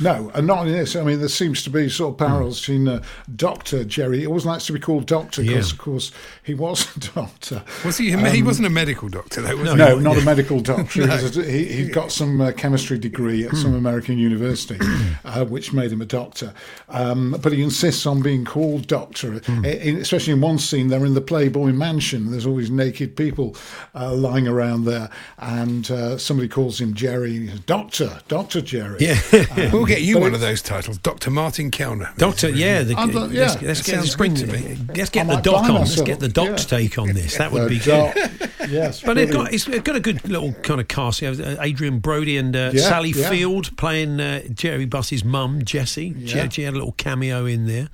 [0.00, 0.96] No, and not only this.
[0.96, 3.02] I mean, there seems to be sort of parallels between uh,
[3.36, 4.20] Doctor Jerry.
[4.20, 5.74] He always likes to be called Doctor because, Yeah.
[5.74, 7.62] of course, he was a doctor.
[7.84, 8.10] Was he?
[8.12, 9.70] he wasn't a medical doctor, though, was he?
[9.72, 11.06] Um, No, not a medical doctor.
[11.24, 14.78] He, he, he got some uh, chemistry degree at some American university,
[15.24, 16.52] uh, which made him a doctor.
[16.88, 20.88] Um, but he insists on being called doctor, I- in- especially in one scene.
[20.88, 22.30] They're in the Playboy Mansion.
[22.30, 23.56] There's always naked people
[23.94, 27.32] uh, lying around there, and uh, somebody calls him Jerry.
[27.32, 28.98] He says, Doctor, Doctor Jerry.
[29.00, 29.20] Yeah,
[29.72, 32.14] we'll get you one of those titles, Doctor Martin Kelner.
[32.16, 32.50] Doctor.
[32.50, 33.42] Yeah, the, I'm yeah.
[33.42, 34.78] let's, let's get sounds let's bring to me.
[34.94, 35.80] let's get I the doc buy on.
[35.80, 36.78] Let's get the doc's yeah.
[36.78, 37.36] take on this.
[37.36, 38.14] That would be good.
[38.68, 41.22] yes, But it's got, it's got a good little kind of cast.
[41.22, 43.28] You know, uh, Adrien Brody and uh, Yeah, Sally yeah.
[43.30, 46.14] Field playing uh, Jerry Buss's mum, Jessie.
[46.26, 46.48] She, Yeah.
[46.48, 47.88] she had a little cameo in there.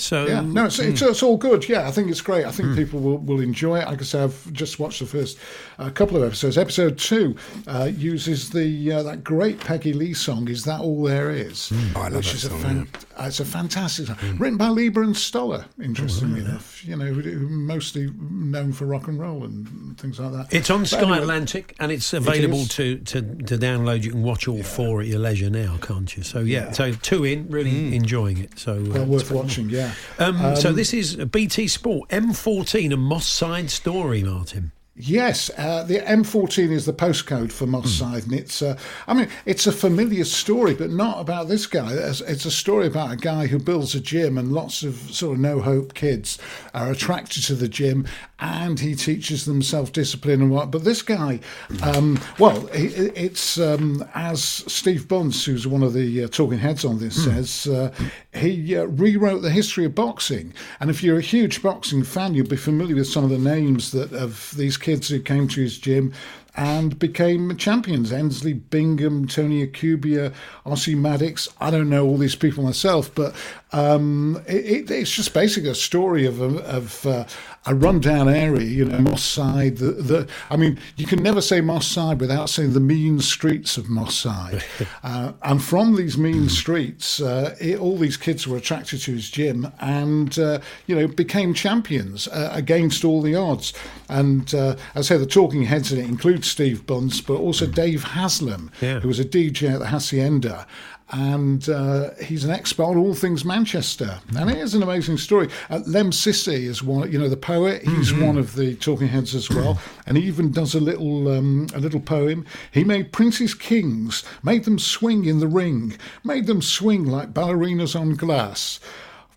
[0.00, 1.68] So Yeah, no, it's, it's, it's all good.
[1.68, 2.44] Yeah, I think it's great.
[2.46, 3.86] I think people will, will enjoy it.
[3.86, 5.38] Like I say, I've just watched the first
[5.78, 6.56] uh, couple of episodes.
[6.58, 7.36] Episode two
[7.66, 10.48] uh, uses the uh, that great Peggy Lee song.
[10.48, 11.72] Is that all there is?
[11.94, 14.56] Oh, I love which that is a song, fan- uh, it's a fantastic song, written
[14.56, 15.64] by Leiber and Stoller.
[15.82, 17.12] Interestingly enough, you know,
[17.48, 20.54] mostly known for rock and roll and things like that.
[20.54, 22.68] It's on But Sky anyway, Atlantic and it's available is.
[22.70, 24.02] to, to, to download.
[24.02, 26.22] You can watch all four at your leisure now, can't you?
[26.22, 28.58] So yeah, so two in, really enjoying it.
[28.58, 29.68] So uh, Well worth watching.
[29.70, 29.89] Yeah.
[30.18, 34.72] Um, so this is BT Sport M14 a Moss Side story, Martin.
[35.02, 38.76] Yes, uh, the M14 is the postcode for Moss Side, and it's, uh,
[39.06, 41.92] I mean, it's a familiar story, but not about this guy.
[41.94, 45.36] It's, it's a story about a guy who builds a gym, and lots of sort
[45.36, 46.38] of no hope kids
[46.74, 48.06] are attracted to the gym,
[48.40, 50.70] and he teaches them self discipline and what.
[50.70, 51.40] But this guy,
[51.82, 56.84] um, well, it, it's um, as Steve Bunce, who's one of the uh, talking heads
[56.84, 57.92] on this, says, uh,
[58.32, 60.54] he uh, rewrote the history of boxing.
[60.80, 63.92] And if you're a huge boxing fan, you'll be familiar with some of the names
[63.92, 66.12] that of these kids who came to his gym
[66.56, 68.12] and became champions.
[68.12, 70.32] Ensley Bingham, Tony Akubia,
[70.66, 71.48] Ossie Maddox.
[71.60, 73.34] I don't know all these people myself, but
[73.72, 77.24] um, it, it, it's just basically a story of of uh,
[77.66, 79.76] a rundown area, you know, Moss Side.
[79.76, 83.76] The, the I mean, you can never say Moss Side without saying the mean streets
[83.76, 84.64] of Moss Side.
[85.02, 89.28] uh, and from these mean streets, uh, it, all these kids were attracted to his
[89.30, 93.74] gym and, uh, you know, became champions uh, against all the odds.
[94.08, 97.66] And uh, as I say, the talking heads in it include Steve Bunce, but also
[97.66, 99.00] Dave Haslam, Yeah.
[99.00, 100.66] who was a DJ at the Hacienda.
[101.12, 105.48] And uh, he's an expert on all things Manchester, and it is an amazing story.
[105.68, 107.82] Uh, Lemn Sissay is one, you know, the poet.
[107.82, 111.66] He's one of the talking heads as well, and he even does a little um,
[111.74, 112.46] a little poem.
[112.70, 117.98] He made princes kings, made them swing in the ring, made them swing like ballerinas
[117.98, 118.78] on glass.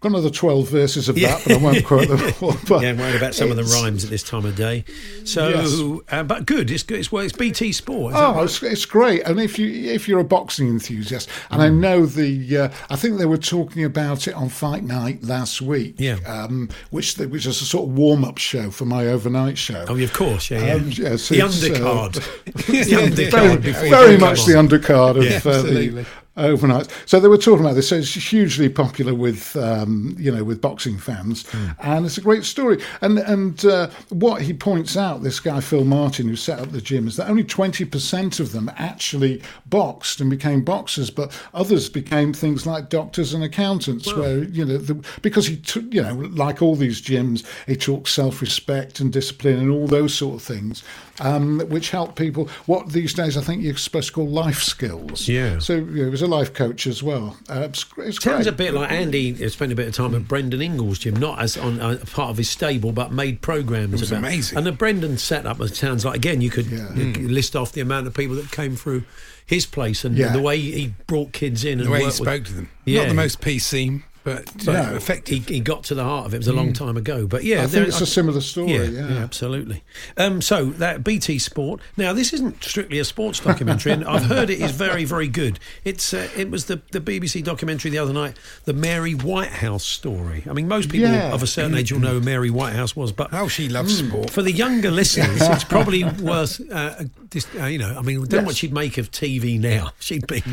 [0.03, 2.55] Got another twelve verses of that, but I won't quote them all.
[2.67, 4.83] But Yeah, I'm worried about some of the rhymes at this time of day.
[5.23, 6.03] So, Yes.
[6.11, 6.69] uh, but good.
[6.69, 6.99] It's good.
[6.99, 8.13] It's, well, it's BT Sport.
[8.15, 8.43] Oh, right?
[8.43, 9.21] it's, it's great.
[9.23, 11.63] And if you if you're a boxing enthusiast, and Mm.
[11.65, 15.61] I know the, uh, I think they were talking about it on Fight Night last
[15.61, 15.95] week.
[15.97, 16.17] Yeah.
[16.27, 19.85] Um, which the, which is a sort of warm up show for my overnight show.
[19.87, 20.51] Oh, of course.
[20.51, 20.73] Yeah, yeah.
[20.73, 22.13] Um, yeah, so the uh, undercard.
[22.53, 24.45] the very, undercard you very much on.
[24.67, 26.05] the undercard of Yeah, uh, the.
[26.35, 26.87] Overnight.
[27.05, 27.89] So they were talking about this.
[27.89, 31.67] So it's hugely popular with um, you know with boxing fans, Hmm.
[31.79, 32.81] and it's a great story.
[33.01, 36.81] And and uh, what he points out, this guy Phil Martin, who set up the
[36.81, 41.89] gym, is that only twenty percent of them actually boxed and became boxers, but others
[41.89, 44.13] became things like doctors and accountants.
[44.13, 48.07] Where you know the, because he took you know like all these gyms, he taught
[48.07, 50.83] self respect and discipline and all those sort of things.
[51.19, 52.47] Um, which help people.
[52.65, 55.27] What these days I think you're supposed to call life skills.
[55.27, 55.59] Yeah.
[55.59, 57.37] So you know, he was a life coach as well.
[57.47, 58.47] Uh, it's, it's Sounds great.
[58.47, 61.55] a bit like Andy spent a bit of time at Brendan Ingle's gym, not as
[61.55, 63.93] on uh, part of his stable, but made programs.
[63.93, 64.57] It was about, amazing.
[64.57, 66.87] And the Brendan setup sounds like again you could Yeah.
[66.89, 69.03] uh, list off the amount of people that came through
[69.45, 70.31] his place and Yeah.
[70.33, 72.69] the way he brought kids in and The way he worked with- spoke to them.
[72.85, 73.01] Yeah.
[73.01, 74.01] Not the most PC.
[74.23, 75.47] But, uh, effective.
[75.47, 76.37] He, he got to the heart of it.
[76.37, 78.73] It was a long time ago, but yeah, I think it's a similar story.
[78.73, 79.83] Yeah, Yeah, absolutely.
[80.17, 81.81] Um, so that BT Sport.
[81.97, 85.59] Now this isn't strictly a sports documentary, and I've heard it is very, very good.
[85.83, 90.43] It's uh, it was the the BBC documentary the other night, the Mary Whitehouse story.
[90.49, 91.33] I mean, most people Yeah.
[91.33, 94.29] of a certain age will know who Mary Whitehouse was, but Oh, she loves sport.
[94.29, 96.61] for the younger listeners, it's probably worth.
[96.71, 97.03] Uh,
[97.35, 99.91] uh, you know, I mean, I don't know what she'd make of TV now.
[99.99, 100.43] She'd be.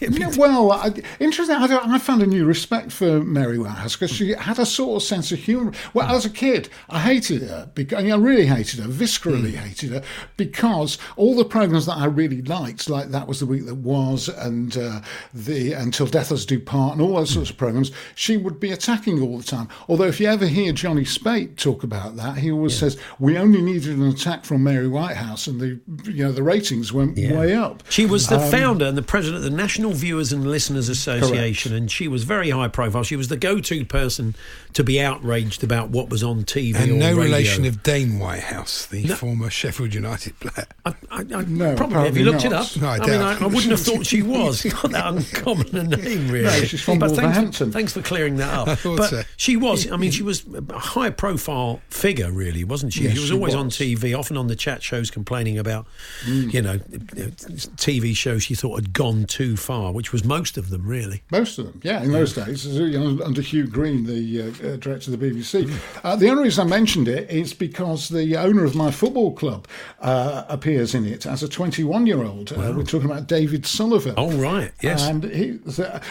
[0.00, 1.56] Yeah, well, I, interesting.
[1.56, 5.06] I, I found a new respect for Mary Whitehouse because she had a sort of
[5.06, 5.72] sense of humour.
[5.94, 7.70] Well, as a kid, I hated her.
[7.74, 10.02] Because, I really hated her, viscerally hated her,
[10.36, 14.28] because all the programmes that I really liked, like That Was the Week That Was
[14.28, 15.00] and uh,
[15.32, 18.70] the Until Death Us Do Part and all those sorts of programmes, she would be
[18.70, 19.68] attacking all the time.
[19.88, 23.62] Although if you ever hear Johnny Speight talk about that, he always says, we only
[23.62, 27.82] needed an attack from Mary Whitehouse and the, you know, the ratings went way up.
[27.88, 31.74] She was the Um, founder and the president of the National Viewers and Listeners Association,
[31.74, 33.02] and she was very high profile.
[33.04, 34.34] She was the go-to person
[34.74, 37.22] to be outraged about what was on TV and or no radio.
[37.24, 40.66] relation of Dane Whitehouse, the former Sheffield United player.
[40.84, 41.96] I, I, I, No, probably.
[41.96, 42.76] Have you apparently looked it up?
[42.76, 43.40] No, I mean, doubt.
[43.42, 44.64] I, I wouldn't have thought she was.
[44.64, 46.44] Not that uncommon a name, really.
[46.44, 47.72] No, she's from but thanks, Wolverhampton.
[47.72, 48.68] thanks for clearing that up.
[48.74, 49.22] I thought but so.
[49.36, 49.90] she was.
[49.90, 53.04] I mean, she was a high-profile figure, really, wasn't she?
[53.04, 53.70] Yes, she was she always on.
[53.70, 55.86] TV, often on the chat shows, complaining about,
[56.24, 56.54] Mm.
[56.54, 60.86] you know, TV shows she thought had gone too far, which was most of them,
[60.86, 61.22] really.
[61.30, 65.18] Most of them, yeah, in those days, under Hugh Greene, the uh, uh, director of
[65.18, 65.70] the BBC.
[66.02, 69.66] Uh, the only reason I mentioned it is because the owner of my football club
[70.00, 72.52] uh, appears in it as a 21 year old.
[72.52, 74.14] Uh, we're talking about David Sullivan.
[74.16, 75.06] Oh, right, yes.
[75.06, 75.58] And, he,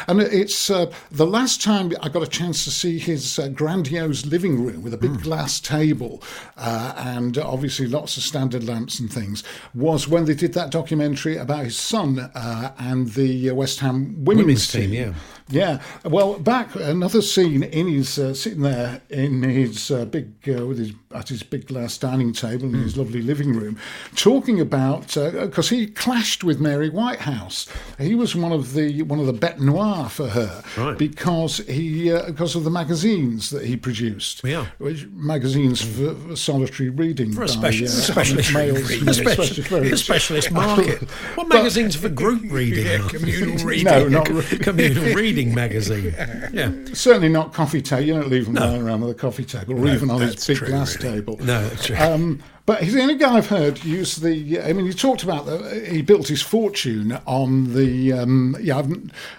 [0.07, 4.25] and it's uh, the last time I got a chance to see his uh, grandiose
[4.25, 6.21] living room with a big glass table
[6.57, 11.37] uh, and obviously lots of standard lamps and things was when they did that documentary
[11.37, 15.13] about his son uh, and the uh, West Ham women's, Women's team, yeah.
[15.49, 15.81] Yeah.
[16.05, 20.77] Well, back another scene in his uh, sitting there in his uh, big uh, with
[20.79, 23.77] his at his big glass dining table in his lovely living room,
[24.15, 27.67] talking about because he clashed with Mary Whitehouse.
[27.99, 30.97] He was one of the one of the bête noire for her Right.
[30.97, 34.41] because he uh, because of the magazines that he produced.
[34.43, 34.65] Yeah.
[34.79, 38.89] which magazines for, for solitary reading For a by, uh, specialist, males.
[38.89, 41.01] a, special, specialist market.
[41.35, 42.85] What magazines for group reading?
[42.85, 43.85] Yeah, communal reading.
[43.85, 44.25] No, not
[44.61, 46.13] communal reading magazine.
[46.53, 46.71] Yeah.
[46.93, 48.03] Certainly not coffee table.
[48.03, 50.57] You don't leave him lying around on the coffee table or even on his big
[50.57, 51.15] true, glass really.
[51.15, 51.37] table.
[51.39, 51.95] No, that's true.
[51.97, 54.61] Um, but he's the only guy I've heard use the.
[54.61, 58.13] I mean, he talked about that He built his fortune on the.
[58.13, 58.83] Um, yeah,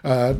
[0.04, 0.34] uh,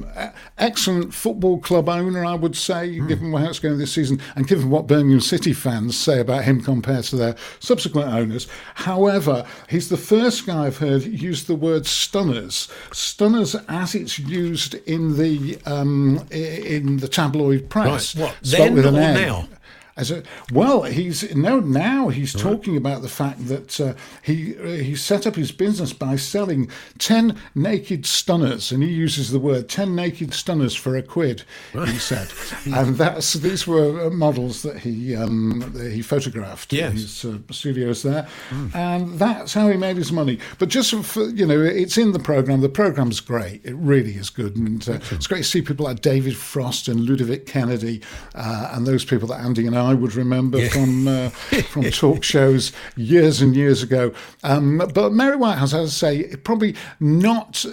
[0.58, 3.06] excellent football club owner, I would say, Hmm.
[3.08, 6.60] given how it's going this season, and given what Birmingham City fans say about him
[6.62, 8.46] compared to their subsequent owners.
[8.74, 12.68] However, he's the first guy I've heard use the word stunners.
[12.92, 18.14] Stunners, as it's used in the um, in the tabloid press.
[18.14, 19.48] Right, what, then or now?
[19.96, 24.82] As a, well, he's no now he's talking about the fact that uh, he uh,
[24.82, 29.68] he set up his business by selling ten naked stunners, and he uses the word
[29.68, 31.44] ten naked stunners for a quid.
[31.72, 32.28] He said,
[32.66, 36.90] and that's these were uh, models that he um, that he photographed Yes.
[36.90, 38.26] in his uh, studios there,
[38.74, 40.38] and that's how he made his money.
[40.58, 42.62] But just for you know, it's in the program.
[42.62, 43.60] The program's great.
[43.64, 46.98] It really is good, and uh, it's great to see people like David Frost and
[47.00, 48.02] Ludovic Kennedy,
[48.34, 51.28] uh, and those people that Andy and I would remember from uh,
[51.68, 54.14] from talk shows years and years ago.
[54.42, 57.66] Um, but Mary Whitehouse, as I say, probably not.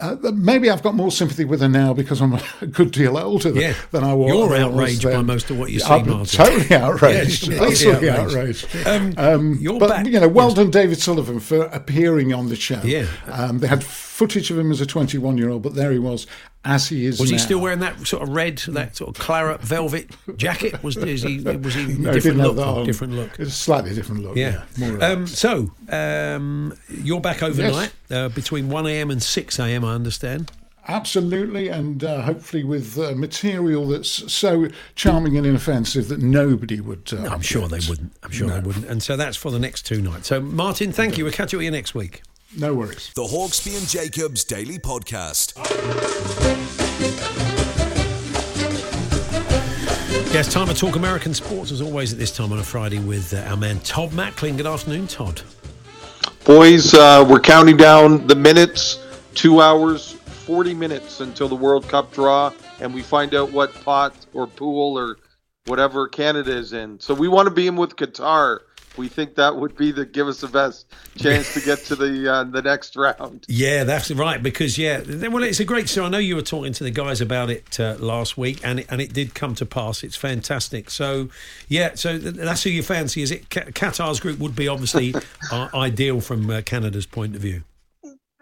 [0.00, 3.50] Uh, maybe I've got more sympathy with her now because I'm a good deal older
[3.52, 3.74] than, Yeah.
[3.92, 4.28] than I was.
[4.28, 6.24] You're outraged by most of what you see, Martin.
[6.26, 7.48] Totally outraged.
[7.48, 8.66] Yeah, Absolutely outraged.
[8.86, 9.18] outraged.
[9.18, 10.56] Um, you're but back- you know, well yes.
[10.56, 12.80] done, David Sullivan, for appearing on the show.
[12.84, 13.06] Yeah.
[13.28, 16.26] um, they had footage of him as a 21 year old, but there he was
[16.64, 17.34] as he is Was now.
[17.36, 20.82] he still wearing that sort of red, that sort of claret velvet jacket?
[20.82, 21.40] Was is he?
[21.42, 22.56] Was he No, different look?
[22.56, 22.84] that.
[22.86, 23.30] Different look.
[23.38, 24.36] It's a slightly different look.
[24.36, 24.62] Yeah.
[24.76, 29.10] Yeah, more um, so um, you're back overnight uh, between one a.m.
[29.10, 29.84] and six a.m.
[29.84, 30.50] I understand.
[30.86, 37.10] Absolutely, and uh, hopefully with uh, material that's so charming and inoffensive that nobody would.
[37.10, 38.12] Uh, I'm sure they wouldn't.
[38.22, 38.84] I'm sure they wouldn't.
[38.86, 40.28] And so that's for the next two nights.
[40.28, 41.24] So Martin, thank you.
[41.24, 42.20] We'll catch you with you next week.
[42.56, 43.10] No worries.
[43.14, 45.54] The Hawksby and Jacobs Daily Podcast.
[50.32, 53.34] Yes, time to talk American sports as always at this time on a Friday with
[53.34, 54.56] uh, our man Todd Macklin.
[54.56, 55.42] Good afternoon, Todd.
[56.44, 59.00] Boys, uh, we're counting down the minutes.
[59.34, 64.14] Two hours, 40 minutes until the World Cup draw, and we find out what pot
[64.32, 65.16] or pool or
[65.66, 67.00] whatever Canada is in.
[67.00, 68.60] So we want to be in with Qatar.
[68.96, 72.30] We think that would be the give us the best chance to get to the
[72.32, 73.44] uh, the next round.
[73.48, 74.42] Yeah, that's right.
[74.42, 76.04] Because yeah, well, it's a great show.
[76.04, 78.86] I know you were talking to the guys about it uh, last week, and it,
[78.90, 80.02] and it did come to pass.
[80.02, 80.90] It's fantastic.
[80.90, 81.28] So
[81.68, 83.22] yeah, so that's who you fancy.
[83.22, 85.14] Is it Qatar's group would be obviously
[85.52, 87.62] uh, ideal from uh, Canada's point of view.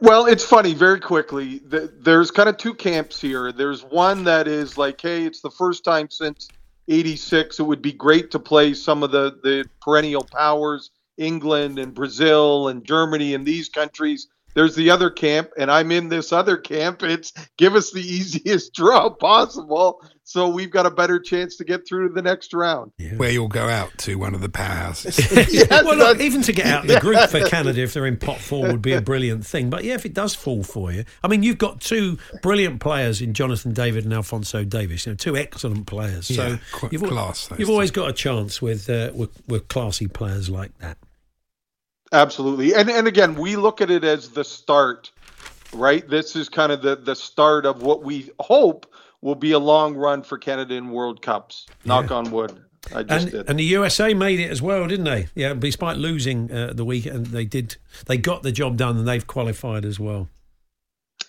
[0.00, 0.74] Well, it's funny.
[0.74, 3.52] Very quickly, there's kind of two camps here.
[3.52, 6.48] There's one that is like, hey, it's the first time since
[6.92, 7.58] 86.
[7.58, 12.68] It would be great to play some of the, the perennial powers, England and Brazil
[12.68, 14.28] and Germany and these countries.
[14.54, 17.02] There's the other camp, and I'm in this other camp.
[17.02, 20.00] It's give us the easiest draw possible
[20.32, 22.92] so we've got a better chance to get through to the next round.
[22.96, 23.16] Yeah.
[23.16, 25.18] Where you'll go out to one of the powerhouses.
[25.52, 28.16] yes, well, look, even to get out of the group for Canada if they're in
[28.16, 29.68] pot four would be a brilliant thing.
[29.68, 33.20] But yeah, if it does fall for you, I mean, you've got two brilliant players
[33.20, 35.04] in Jonathan David and Alphonso Davies.
[35.04, 36.28] You know, two excellent players.
[36.28, 36.46] So
[36.82, 40.76] yeah, you've, class, you've always got a chance with, uh, with with classy players like
[40.78, 40.96] that.
[42.12, 45.10] Absolutely, and and again, we look at it as the start,
[45.72, 46.06] right?
[46.08, 48.86] This is kind of the the start of what we hope
[49.22, 51.66] will be a long run for Canada in World Cups.
[51.84, 52.62] Knock on wood.
[52.94, 53.48] I just and, did.
[53.48, 55.28] and the USA made it as well, didn't they?
[55.34, 57.76] Yeah, despite losing uh, the week, and they did.
[58.06, 60.28] They got the job done, and they've qualified as well.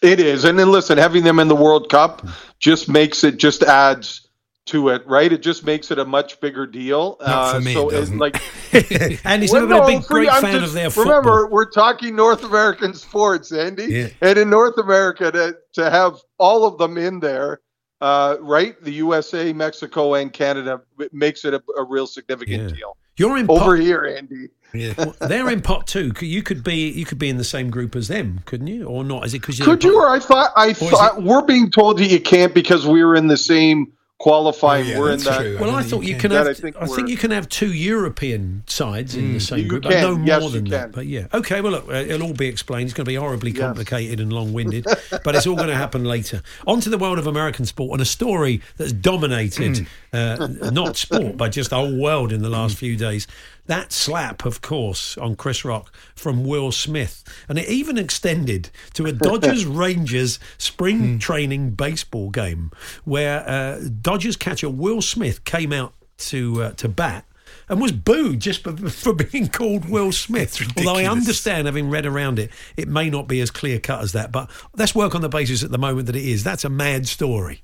[0.02, 2.28] It is, and then listen, having them in the World Cup
[2.60, 4.23] just makes it just adds
[4.66, 5.32] to it, right?
[5.32, 7.18] It just makes it a much bigger deal.
[7.20, 8.36] Not uh, for me, so it's like,
[9.26, 11.18] and he's never been a big great fan just, of their football.
[11.18, 14.08] Remember, we're talking North American sports, Andy, yeah.
[14.22, 17.60] and in North America to to have all of them in there
[18.04, 18.76] uh, right?
[18.84, 20.82] The USA, Mexico, and Canada
[21.14, 22.76] makes it a, a real significant yeah.
[22.76, 22.98] deal.
[23.16, 24.50] You're in over pot, here, Andy.
[24.74, 26.12] Yeah, well, they're in pot two.
[26.20, 28.88] You could be you could be in the same group as them, couldn't you?
[28.88, 29.26] Or not?
[29.26, 29.98] Is it because you could you?
[29.98, 33.16] Or I thought I thought it, we're being told that you can't because we were
[33.16, 34.86] in the same qualifying.
[34.86, 35.42] Oh, yeah, we're in that.
[35.42, 35.58] True.
[35.60, 36.48] Well, I, I thought you can, have.
[36.48, 39.84] I think, I think, you can have two European sides in mm, the same group.
[39.84, 40.02] Can.
[40.02, 40.94] No more yes, than that.
[40.94, 41.60] But yeah, okay.
[41.60, 42.86] Well, look, uh, it'll all be explained.
[42.86, 43.60] It's going to be horribly yes.
[43.60, 44.86] complicated and long-winded,
[45.26, 46.42] but it's all going to happen later.
[46.66, 51.36] On to the world of American sport and a story that's dominated uh, not sport
[51.36, 53.28] but just the whole world in the last few days.
[53.68, 57.24] That slap, of course, on Chris Rock from Will Smith.
[57.48, 61.18] And it even extended to a Dodgers Rangers spring hmm.
[61.18, 62.72] training baseball game
[63.06, 67.26] where uh, Dodgers catcher Will Smith came out to, uh, to bat
[67.70, 70.62] and was booed just for, for being called Will Smith.
[70.78, 74.12] Although I understand, having read around it, it may not be as clear cut as
[74.12, 74.32] that.
[74.32, 76.44] But let's work on the basis at the moment that it is.
[76.44, 77.64] That's a mad story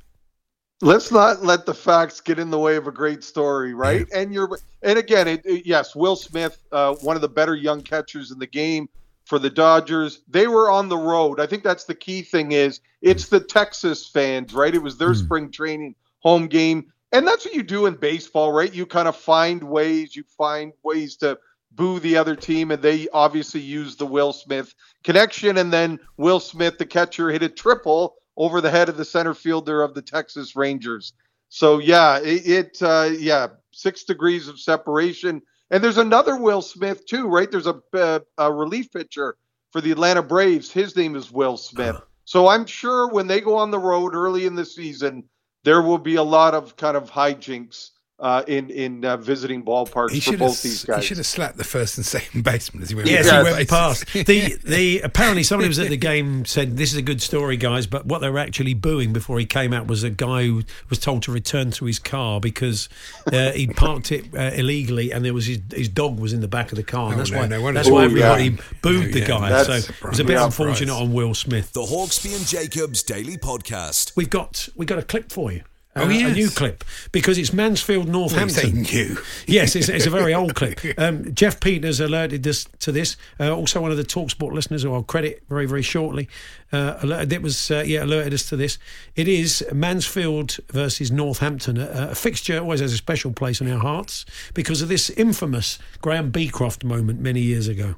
[0.81, 4.07] let's not let the facts get in the way of a great story, right?
[4.13, 7.81] And you're and again, it, it, yes, Will Smith, uh, one of the better young
[7.81, 8.87] catchers in the game
[9.25, 10.21] for the Dodgers.
[10.27, 11.39] They were on the road.
[11.39, 14.73] I think that's the key thing is it's the Texas fans, right?
[14.73, 15.23] It was their mm.
[15.23, 16.91] spring training home game.
[17.11, 18.73] And that's what you do in baseball, right?
[18.73, 21.39] You kind of find ways, you find ways to
[21.71, 25.57] boo the other team, and they obviously use the Will Smith connection.
[25.57, 29.35] And then Will Smith, the catcher, hit a triple over the head of the center
[29.35, 31.13] fielder of the Texas Rangers.
[31.49, 35.41] So yeah, it, it uh, yeah, six degrees of separation.
[35.69, 37.51] And there's another Will Smith too, right?
[37.51, 39.35] There's a, a, a relief pitcher
[39.71, 40.71] for the Atlanta Braves.
[40.71, 41.95] His name is Will Smith.
[41.95, 42.05] Uh-huh.
[42.25, 45.25] So I'm sure when they go on the road early in the season,
[45.63, 50.11] there will be a lot of kind of hijinks uh, in in uh, visiting ballparks
[50.11, 50.97] he for both these guys.
[50.97, 53.07] He should have slapped the first and second baseman as he went.
[53.07, 54.05] Yes, he went past.
[54.13, 57.87] the the apparently somebody was at the game said this is a good story, guys,
[57.87, 60.99] but what they were actually booing before he came out was a guy who was
[60.99, 62.89] told to return to his car because
[63.31, 66.47] uh, he'd parked it uh, illegally and there was his, his dog was in the
[66.47, 67.07] back of the car.
[67.07, 68.61] And oh, that's no, why no, that's why everybody yeah.
[68.81, 69.63] booed the guy.
[69.63, 71.71] So it was a bit unfortunate on Will Smith.
[71.73, 74.15] The Hawksbee and Jacobs Daily Podcast.
[74.15, 75.63] We've got we got a clip for you.
[75.99, 76.31] Oh, uh, yes.
[76.31, 78.81] a new clip because it's Mansfield, Northampton.
[78.83, 79.17] new.
[79.47, 80.79] yes, it's, it's, a very old clip.
[80.97, 83.15] Um, Jeff Peters alerted us to this.
[83.39, 86.27] Uh, also, one of the Talksport listeners, who I'll credit very, very shortly,
[86.71, 88.77] uh, alerted, it was uh, yeah alerted us to this.
[89.15, 93.79] It is Mansfield versus Northampton, a, a, fixture always has a special place in our
[93.79, 97.95] hearts because of this infamous Graham Beecroft moment many years ago.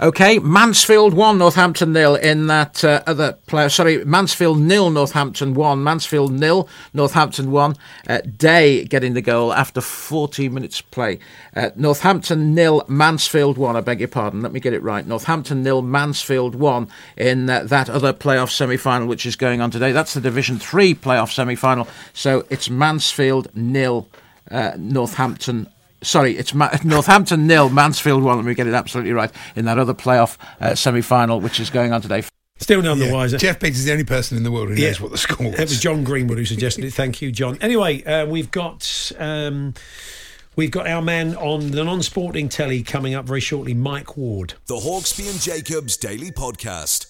[0.00, 3.68] Okay, Mansfield 1, Northampton nil in that uh, other player.
[3.68, 5.82] Sorry, Mansfield nil, Northampton 1.
[5.82, 7.76] Mansfield nil, Northampton 1.
[8.08, 11.18] Uh, Day getting the goal after 14 minutes play.
[11.54, 13.76] Uh, Northampton nil, Mansfield 1.
[13.76, 14.40] I beg your pardon.
[14.40, 15.06] Let me get it right.
[15.06, 19.70] Northampton nil, Mansfield 1 in uh, that other playoff semi final which is going on
[19.70, 19.92] today.
[19.92, 21.88] That's the Division 3 playoff semi final.
[22.12, 24.08] So it's Mansfield nil,
[24.50, 25.68] uh, Northampton
[26.02, 28.36] sorry, it's Ma- Northampton nil, Mansfield one.
[28.36, 31.92] Let me get it absolutely right in that other playoff uh, semi-final, which is going
[31.92, 32.24] on today.
[32.58, 33.38] Still none the wiser.
[33.38, 34.88] Jeff Peters is the only person in the world who yeah.
[34.88, 35.58] knows what the score was.
[35.58, 36.92] It was John Greenwood who suggested it.
[36.92, 37.58] Thank you, John.
[37.60, 39.12] Anyway, uh, we've got.
[39.18, 39.74] Um,
[40.54, 44.52] We've got our man on the non-sporting telly coming up very shortly, Mike Ward.
[44.66, 47.06] The Hawksbee and Jacobs Daily Podcast.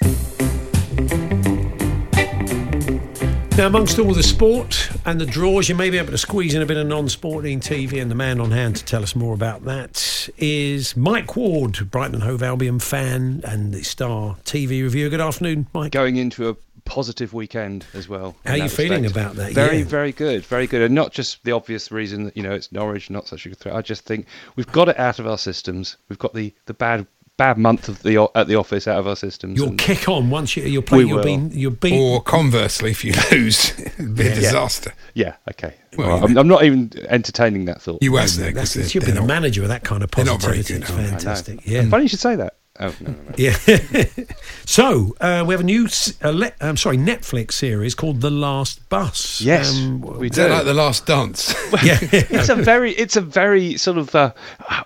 [3.59, 6.63] Now, amongst all the sport and the draws, you may be able to squeeze in
[6.63, 9.65] a bit of non-sporting TV, and the man on hand to tell us more about
[9.67, 15.11] that is Mike Ward, Brighton and Hove Albion fan and the Star TV reviewer.
[15.11, 15.93] Good afternoon, Mike.
[15.93, 18.35] Going into a positive weekend as well.
[18.47, 19.27] How are you feeling respect.
[19.35, 19.53] about that?
[19.53, 19.85] Very, Yeah.
[19.85, 23.11] very good, very good, and not just the obvious reason that you know it's Norwich,
[23.11, 23.77] not such a good threat.
[23.77, 24.27] I just think
[24.57, 25.97] we've got it out of our systems.
[26.09, 27.07] We've got the the bad
[27.43, 29.59] bad month of the at the office out of our systems.
[29.59, 31.05] You'll kick on once you, you're playing.
[31.05, 31.25] We You're will.
[31.25, 34.93] being you're being Or conversely, if you lose, it'd be a disaster.
[35.15, 35.75] Yeah, okay.
[35.97, 38.03] Well, Well, I'm, I'm not even entertaining that thought.
[38.03, 40.03] You won't That's, know, that's, 'cause you'll they're- be the not- manager of that kind
[40.03, 40.75] of they're not very positivity.
[40.75, 41.03] good, It's are they?
[41.03, 41.11] I know.
[41.19, 41.61] fantastic.
[41.67, 41.89] Yeah.
[41.89, 42.55] Funny you should say that.
[42.81, 43.35] Oh no, no, no.
[43.37, 43.57] Yeah.
[44.65, 45.89] so uh, we have a new,
[46.25, 49.41] uh, le- I'm sorry, Netflix series called The Last Bus.
[49.41, 50.49] Yes, Um, we do.
[50.49, 51.55] like the last dance?
[51.85, 51.99] yeah.
[52.03, 54.33] it's a very it's a very sort of uh,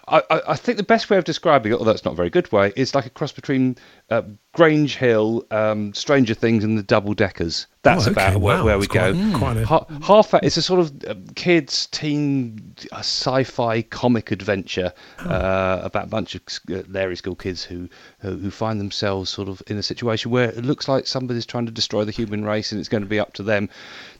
[0.09, 2.30] I, I I think the best way of describing it, although it's not a very
[2.30, 3.76] good way, is like a cross between
[4.09, 7.66] uh, Grange Hill, um, Stranger Things, and the Double Deckers.
[7.82, 8.28] That's Oh, okay.
[8.28, 9.38] about where, Wow, where we quite- go.
[9.38, 14.30] quite a- Ha- half that it's a sort of um, kids teen uh, sci-fi comic
[14.30, 15.28] adventure Oh.
[15.28, 16.42] uh, about a bunch of
[16.72, 17.88] uh, Larry school kids who,
[18.20, 21.66] who who find themselves sort of in a situation where it looks like somebody's trying
[21.66, 23.68] to destroy the human race, and it's going to be up to them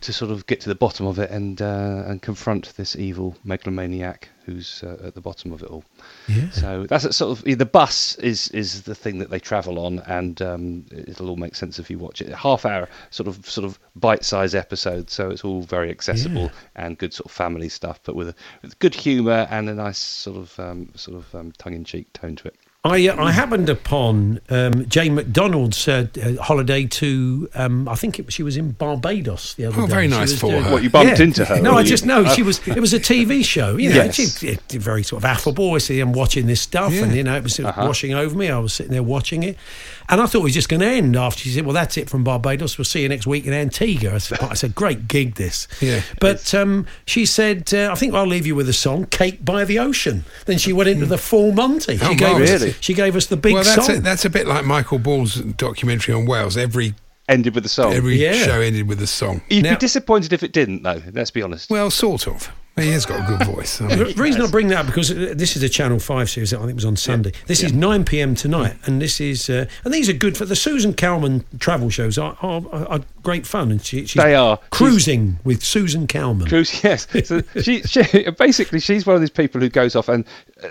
[0.01, 3.37] to sort of get to the bottom of it and uh, and confront this evil
[3.45, 5.85] megalomaniac who's uh, at the bottom of it all.
[6.29, 6.49] Yeah.
[6.51, 9.99] So that's a sort of the bus is is the thing that they travel on,
[10.07, 12.33] and um, it'll all make sense if you watch it.
[12.33, 16.97] Half hour, sort of sort of bite size episode, so it's all very accessible and
[16.97, 20.37] good sort of family stuff, but with, a, with good humour and a nice sort
[20.37, 22.57] of um, sort of um, tongue-in-cheek tone to it.
[22.85, 28.21] I, uh, I happened upon um, Jane McDonald's uh, uh, holiday to, um, I think
[28.21, 29.93] it, she was in Barbados the other Oh, day.
[29.93, 30.71] very nice for doing- her.
[30.73, 31.61] What you bumped into her?
[31.61, 32.33] No, I you- just know Oh.
[32.35, 32.61] she was.
[32.69, 34.05] It was a TV show, you know.
[34.05, 34.39] Yes.
[34.39, 35.75] She, it- very sort of affable.
[35.75, 37.87] I see, I'm watching this stuff, and you know, it was sort of Uh-huh.
[37.89, 38.51] washing over me.
[38.51, 39.57] I was sitting there watching it,
[40.09, 42.09] and I thought it was just going to end after she said, "Well, that's it
[42.09, 42.79] from Barbados.
[42.79, 46.03] We'll see you next week in Antigua." I said, "I said great gig this." Yeah.
[46.21, 49.65] But um, she said, uh, "I think I'll leave you with a song, Cake by
[49.65, 51.97] the Ocean." Then she went into the full Monty.
[51.97, 52.75] She Oh, gave Really?
[52.81, 53.97] She gave us the big well, that's song.
[53.97, 56.57] a, that's a bit like Michael Ball's documentary on Wales.
[56.57, 56.95] Every
[57.29, 57.93] Ended with the song.
[57.93, 58.35] every Yeah.
[58.35, 59.41] show ended with a song.
[59.51, 61.03] You'd Now- be disappointed if it didn't, though.
[61.13, 61.69] Let's be honest.
[61.71, 62.49] Well, sort of.
[62.79, 63.81] He has got a good voice.
[63.81, 66.29] I The mean, reason I bring that up because uh, this is a Channel Five
[66.29, 66.53] series.
[66.53, 67.33] I think it was on Sunday.
[67.47, 70.55] This is nine pm tonight, and this is uh, and these are good for the
[70.55, 72.19] Susan Calman travel shows.
[72.19, 74.59] Are, are, are great fun, and she, she's They are.
[74.71, 76.49] cruising with Susan Calman.
[76.49, 77.09] Cruise, yes.
[77.25, 80.27] So she, she basically she's one of these people who goes off and
[80.63, 80.69] uh,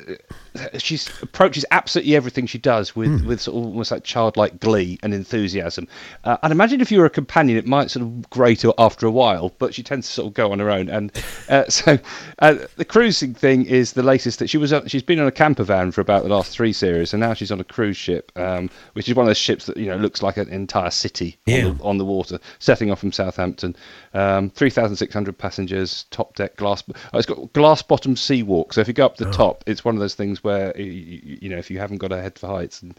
[0.77, 5.13] she approaches absolutely everything she does with with sort of almost like childlike glee and
[5.13, 5.87] enthusiasm.
[6.23, 9.11] Uh, I'd imagine if you were a companion, it might sort of grate after a
[9.11, 10.89] while, but she tends to sort of go on her own.
[10.89, 11.11] And
[11.49, 11.97] uh, so
[12.39, 14.71] uh, the cruising thing is the latest that she was.
[14.73, 17.33] On, she's been on a camper van for about the last three series, and now
[17.33, 19.97] she's on a cruise ship, um, which is one of those ships that you know
[19.97, 21.65] looks like an entire city Yeah.
[21.65, 23.75] on, the, on the water, setting off from Southampton.
[24.13, 26.83] Um, 3,600 passengers, top deck glass.
[27.13, 28.71] Oh, it's got glass bottom sea walk.
[28.73, 31.57] So if you go up the top, it's one of those things where you, know
[31.57, 32.97] if you haven't got a head for heights, and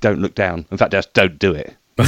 [0.00, 0.66] don't look down.
[0.70, 1.74] In fact, just don't do it.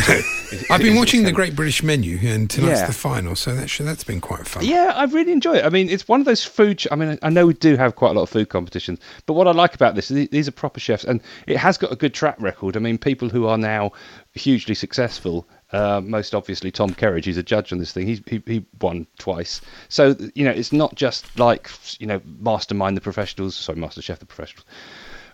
[0.70, 2.86] I've been watching the Great British Menu, and tonight's Yeah.
[2.86, 4.64] the final, so that should, that's been quite fun.
[4.64, 5.64] Yeah, I really enjoy it.
[5.64, 6.78] I mean, it's one of those food.
[6.78, 9.34] ch- I mean, I know we do have quite a lot of food competitions, but
[9.34, 11.96] what I like about this is these are proper chefs, and it has got a
[11.96, 12.76] good track record.
[12.76, 13.92] I mean, people who are now
[14.34, 15.46] hugely successful.
[15.74, 18.06] Uh, most obviously, Tom Kerridge, he's a judge on this thing.
[18.06, 21.68] He's, he he won twice, so you know it's not just like
[21.98, 24.64] you know Mastermind the Professionals, sorry, Master Chef the Professionals,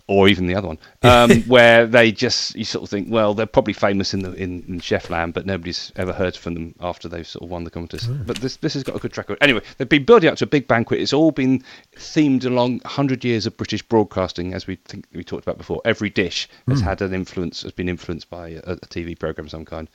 [0.07, 3.45] or even the other one, um, where they just you sort of think, well, they're
[3.45, 7.29] probably famous in the in, in Chefland, but nobody's ever heard from them after they've
[7.29, 8.09] sort of won the contest.
[8.25, 9.45] But this this has got a good track record.
[9.45, 11.01] Anyway, they've been building up to a big banquet.
[11.01, 11.63] It's all been
[11.97, 15.83] themed along 100 years of British broadcasting, as we think we talked about before.
[15.85, 19.51] Every dish has had an influence, has been influenced by a, a TV program of
[19.51, 19.87] some kind.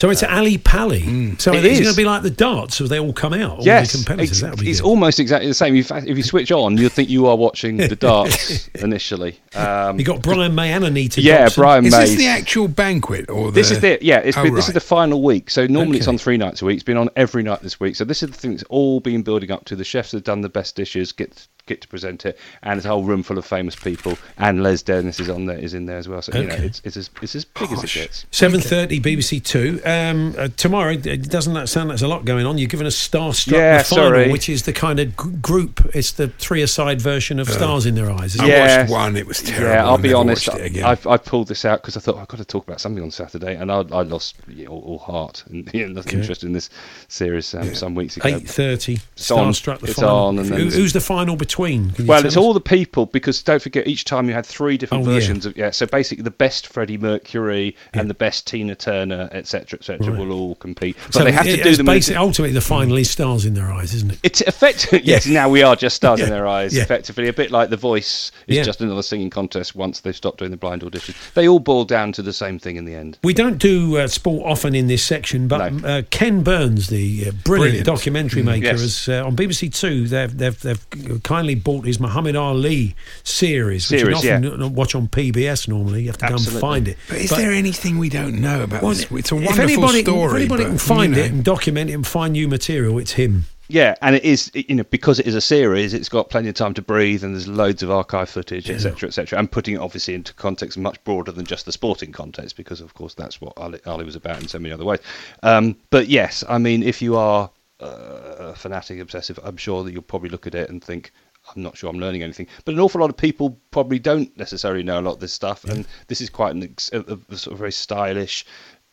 [0.00, 1.34] So it's Ali Pally.
[1.38, 1.80] So It it's is.
[1.80, 3.58] going to be like the darts, so they all come out.
[3.58, 4.42] All yes, competitors.
[4.44, 5.74] it's, be it's almost exactly the same.
[5.74, 9.40] In fact, if you switch on, you'll think you are watching the darts initially.
[9.56, 11.20] Um, you got Brian May and Anita.
[11.20, 11.60] yeah, Dobson.
[11.60, 11.88] Brian May.
[11.88, 14.18] Is this the actual banquet, or the, This is the yeah.
[14.18, 15.50] It's Oh, been, this is the final week.
[15.50, 16.74] So normally it's on three nights a week.
[16.76, 17.96] It's been on every night this week.
[17.96, 19.74] So this is the thing that's all been building up to.
[19.76, 21.10] The chefs have done the best dishes.
[21.10, 24.18] Get get to present it, and it's a whole room full of famous people.
[24.38, 26.22] And Les Dennis is on there, is in there as well.
[26.22, 28.26] So you know, it's it's as it's as big as it gets.
[28.30, 29.80] Seven thirty, BBC Two.
[29.84, 32.58] Um, uh, tomorrow, doesn't that sound like there's a lot going on?
[32.58, 34.32] You're giving us Starstruck Yeah, the final, sorry.
[34.32, 35.88] which is the kind of g- group.
[35.94, 38.34] It's the three-a-side version of Stars in Their Eyes.
[38.34, 38.50] Isn't I it?
[38.50, 38.78] Yeah.
[38.80, 39.16] watched one.
[39.16, 39.68] It was terrible.
[39.74, 40.48] Yeah, I'll be honest.
[40.48, 40.84] watched it again.
[40.84, 43.10] I've, I pulled this out because I thought I've got to talk about something on
[43.10, 46.52] Saturday, and I, I lost you know, all, all heart and you know, interest in
[46.52, 46.70] this
[47.08, 48.28] series um, some weeks ago.
[48.28, 48.98] Eight thirty.
[49.16, 50.16] Starstruck the It's final.
[50.16, 51.57] on, and then- Who- who's the final between?
[51.58, 51.90] Between?
[51.90, 52.36] Can you Well, it's us?
[52.36, 55.14] all the people because don't forget each time you had three different Oh, yeah.
[55.14, 55.70] versions of yeah.
[55.70, 60.18] So basically, the best Freddie Mercury and the best Tina Turner, etc., etc., Right.
[60.18, 60.96] will all compete.
[61.06, 61.88] But So they have to do it's them.
[61.88, 64.18] in- basic- ultimately the finally stars in their eyes, isn't it?
[64.22, 65.00] It's effective.
[65.08, 66.74] Yes, now we are just stars in their eyes.
[66.74, 66.82] Yeah.
[66.82, 68.62] Effectively, a bit like The Voice is Yeah.
[68.62, 69.74] just another singing contest.
[69.74, 72.76] Once they've stopped doing the blind audition, they all boil down to the same thing
[72.76, 73.18] in the end.
[73.24, 77.30] We don't do uh, sport often in this section, but uh, Ken Burns, the uh,
[77.30, 77.86] brilliant, Brilliant.
[77.86, 78.80] documentary Mm, maker, yes.
[78.80, 80.06] has uh, on BBC Two.
[80.08, 84.50] They've, they've they've kindly bought his Muhammad Ali series, which you can yeah.
[84.50, 85.68] often watch on PBS.
[85.68, 86.96] Normally, you have to go and find it.
[87.08, 89.10] But is there anything we don't know about Well, this?
[89.10, 90.26] It's a if wonderful anybody, story.
[90.26, 93.12] If anybody but, can find you it and document it and find new material, it's
[93.12, 93.44] him.
[93.70, 96.54] Yeah, and it is you know because it is a series, it's got plenty of
[96.54, 99.38] time to breathe, and there's loads of archive footage, etc., etc.
[99.38, 102.94] And putting it obviously into context much broader than just the sporting context, because of
[102.94, 105.00] course that's what Ali, Ali was about in so many other ways.
[105.42, 109.92] Um, but yes, I mean if you are uh, a fanatic, obsessive, I'm sure that
[109.92, 111.12] you'll probably look at it and think.
[111.54, 114.82] I'm not sure I'm learning anything, but an awful lot of people probably don't necessarily
[114.82, 117.52] know a lot of this stuff, and this is quite an ex- a, a sort
[117.52, 118.44] of very stylish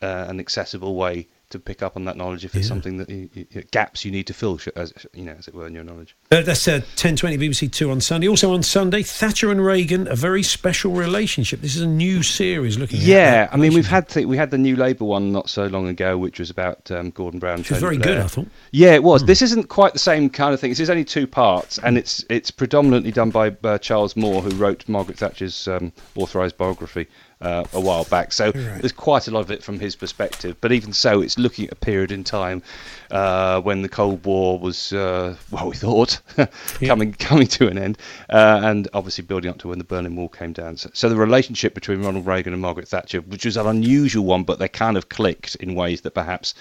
[0.01, 3.29] uh, and accessible way to pick up on that knowledge if it's something that you,
[3.33, 6.15] you, gaps you need to fill, as you know, as it were, in your knowledge.
[6.31, 8.27] Uh, that's uh, 1020 BBC Two on Sunday.
[8.27, 11.61] Also on Sunday, Thatcher and Reagan, a very special relationship.
[11.61, 14.51] This is a new series looking at Yeah, I mean, we've had th- we had
[14.51, 17.59] the new Labour one not so long ago, which was about um, Gordon Brown.
[17.59, 18.47] Which was very good, I thought.
[18.71, 19.25] Yeah, it was.
[19.25, 20.71] This isn't quite the same kind of thing.
[20.71, 24.55] This is only two parts, and it's it's predominantly done by uh, Charles Moore, who
[24.55, 27.07] wrote Margaret Thatcher's um, authorised biography
[27.45, 28.33] uh, a while back.
[28.33, 30.57] So there's quite a lot of it from his perspective.
[30.61, 32.63] But even so, it's looking at a period in time
[33.11, 36.19] uh, when the Cold War was, uh, well, we thought
[36.85, 37.97] coming coming to an end,
[38.29, 40.77] uh, and obviously building up to when the Berlin Wall came down.
[40.77, 44.43] So, so the relationship between Ronald Reagan and Margaret Thatcher, which was an unusual one,
[44.43, 46.55] but they kind of clicked in ways that perhaps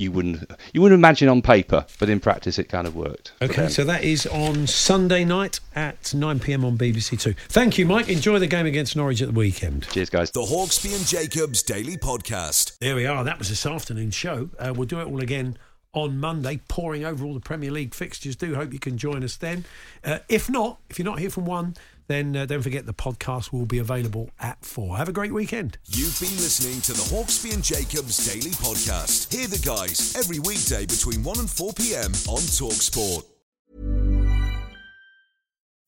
[0.00, 3.32] you wouldn't you wouldn't imagine on paper, but in practice it kind of worked.
[3.42, 7.34] Okay, so that is on Sunday night at 9 pm on BBC Two.
[7.48, 8.08] Thank you, Mike.
[8.08, 9.86] Enjoy the game against Norwich at the weekend.
[9.90, 10.30] Cheers, guys.
[10.30, 12.78] The Hawksbee and Jacobs Daily Podcast.
[12.78, 13.22] There we are.
[13.24, 14.50] That was this afternoon's show.
[14.58, 15.56] Uh, we'll do it all again
[15.92, 18.36] on Monday, pouring over all the Premier League fixtures.
[18.36, 19.64] Do hope you can join us then.
[20.04, 21.74] Uh, if not, if you're not here from one,
[22.10, 24.96] then uh, don't forget the podcast will be available at four.
[24.96, 25.78] Have a great weekend.
[25.86, 29.32] You've been listening to the Hawksbee and Jacobs Daily Podcast.
[29.32, 32.10] Hear the guys every weekday between 1 and 4 p.m.
[32.28, 33.22] on Talksport.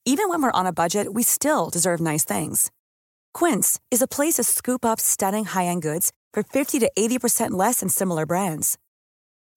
[0.05, 2.73] Even when we're on a budget, we still deserve nice things.
[3.33, 7.81] Quince is a place to scoop up stunning high-end goods for 50 to 80% less
[7.81, 8.79] than similar brands.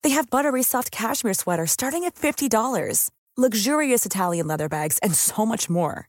[0.02, 5.44] They have buttery soft cashmere sweaters starting at $50, luxurious Italian leather bags, and so
[5.44, 6.08] much more.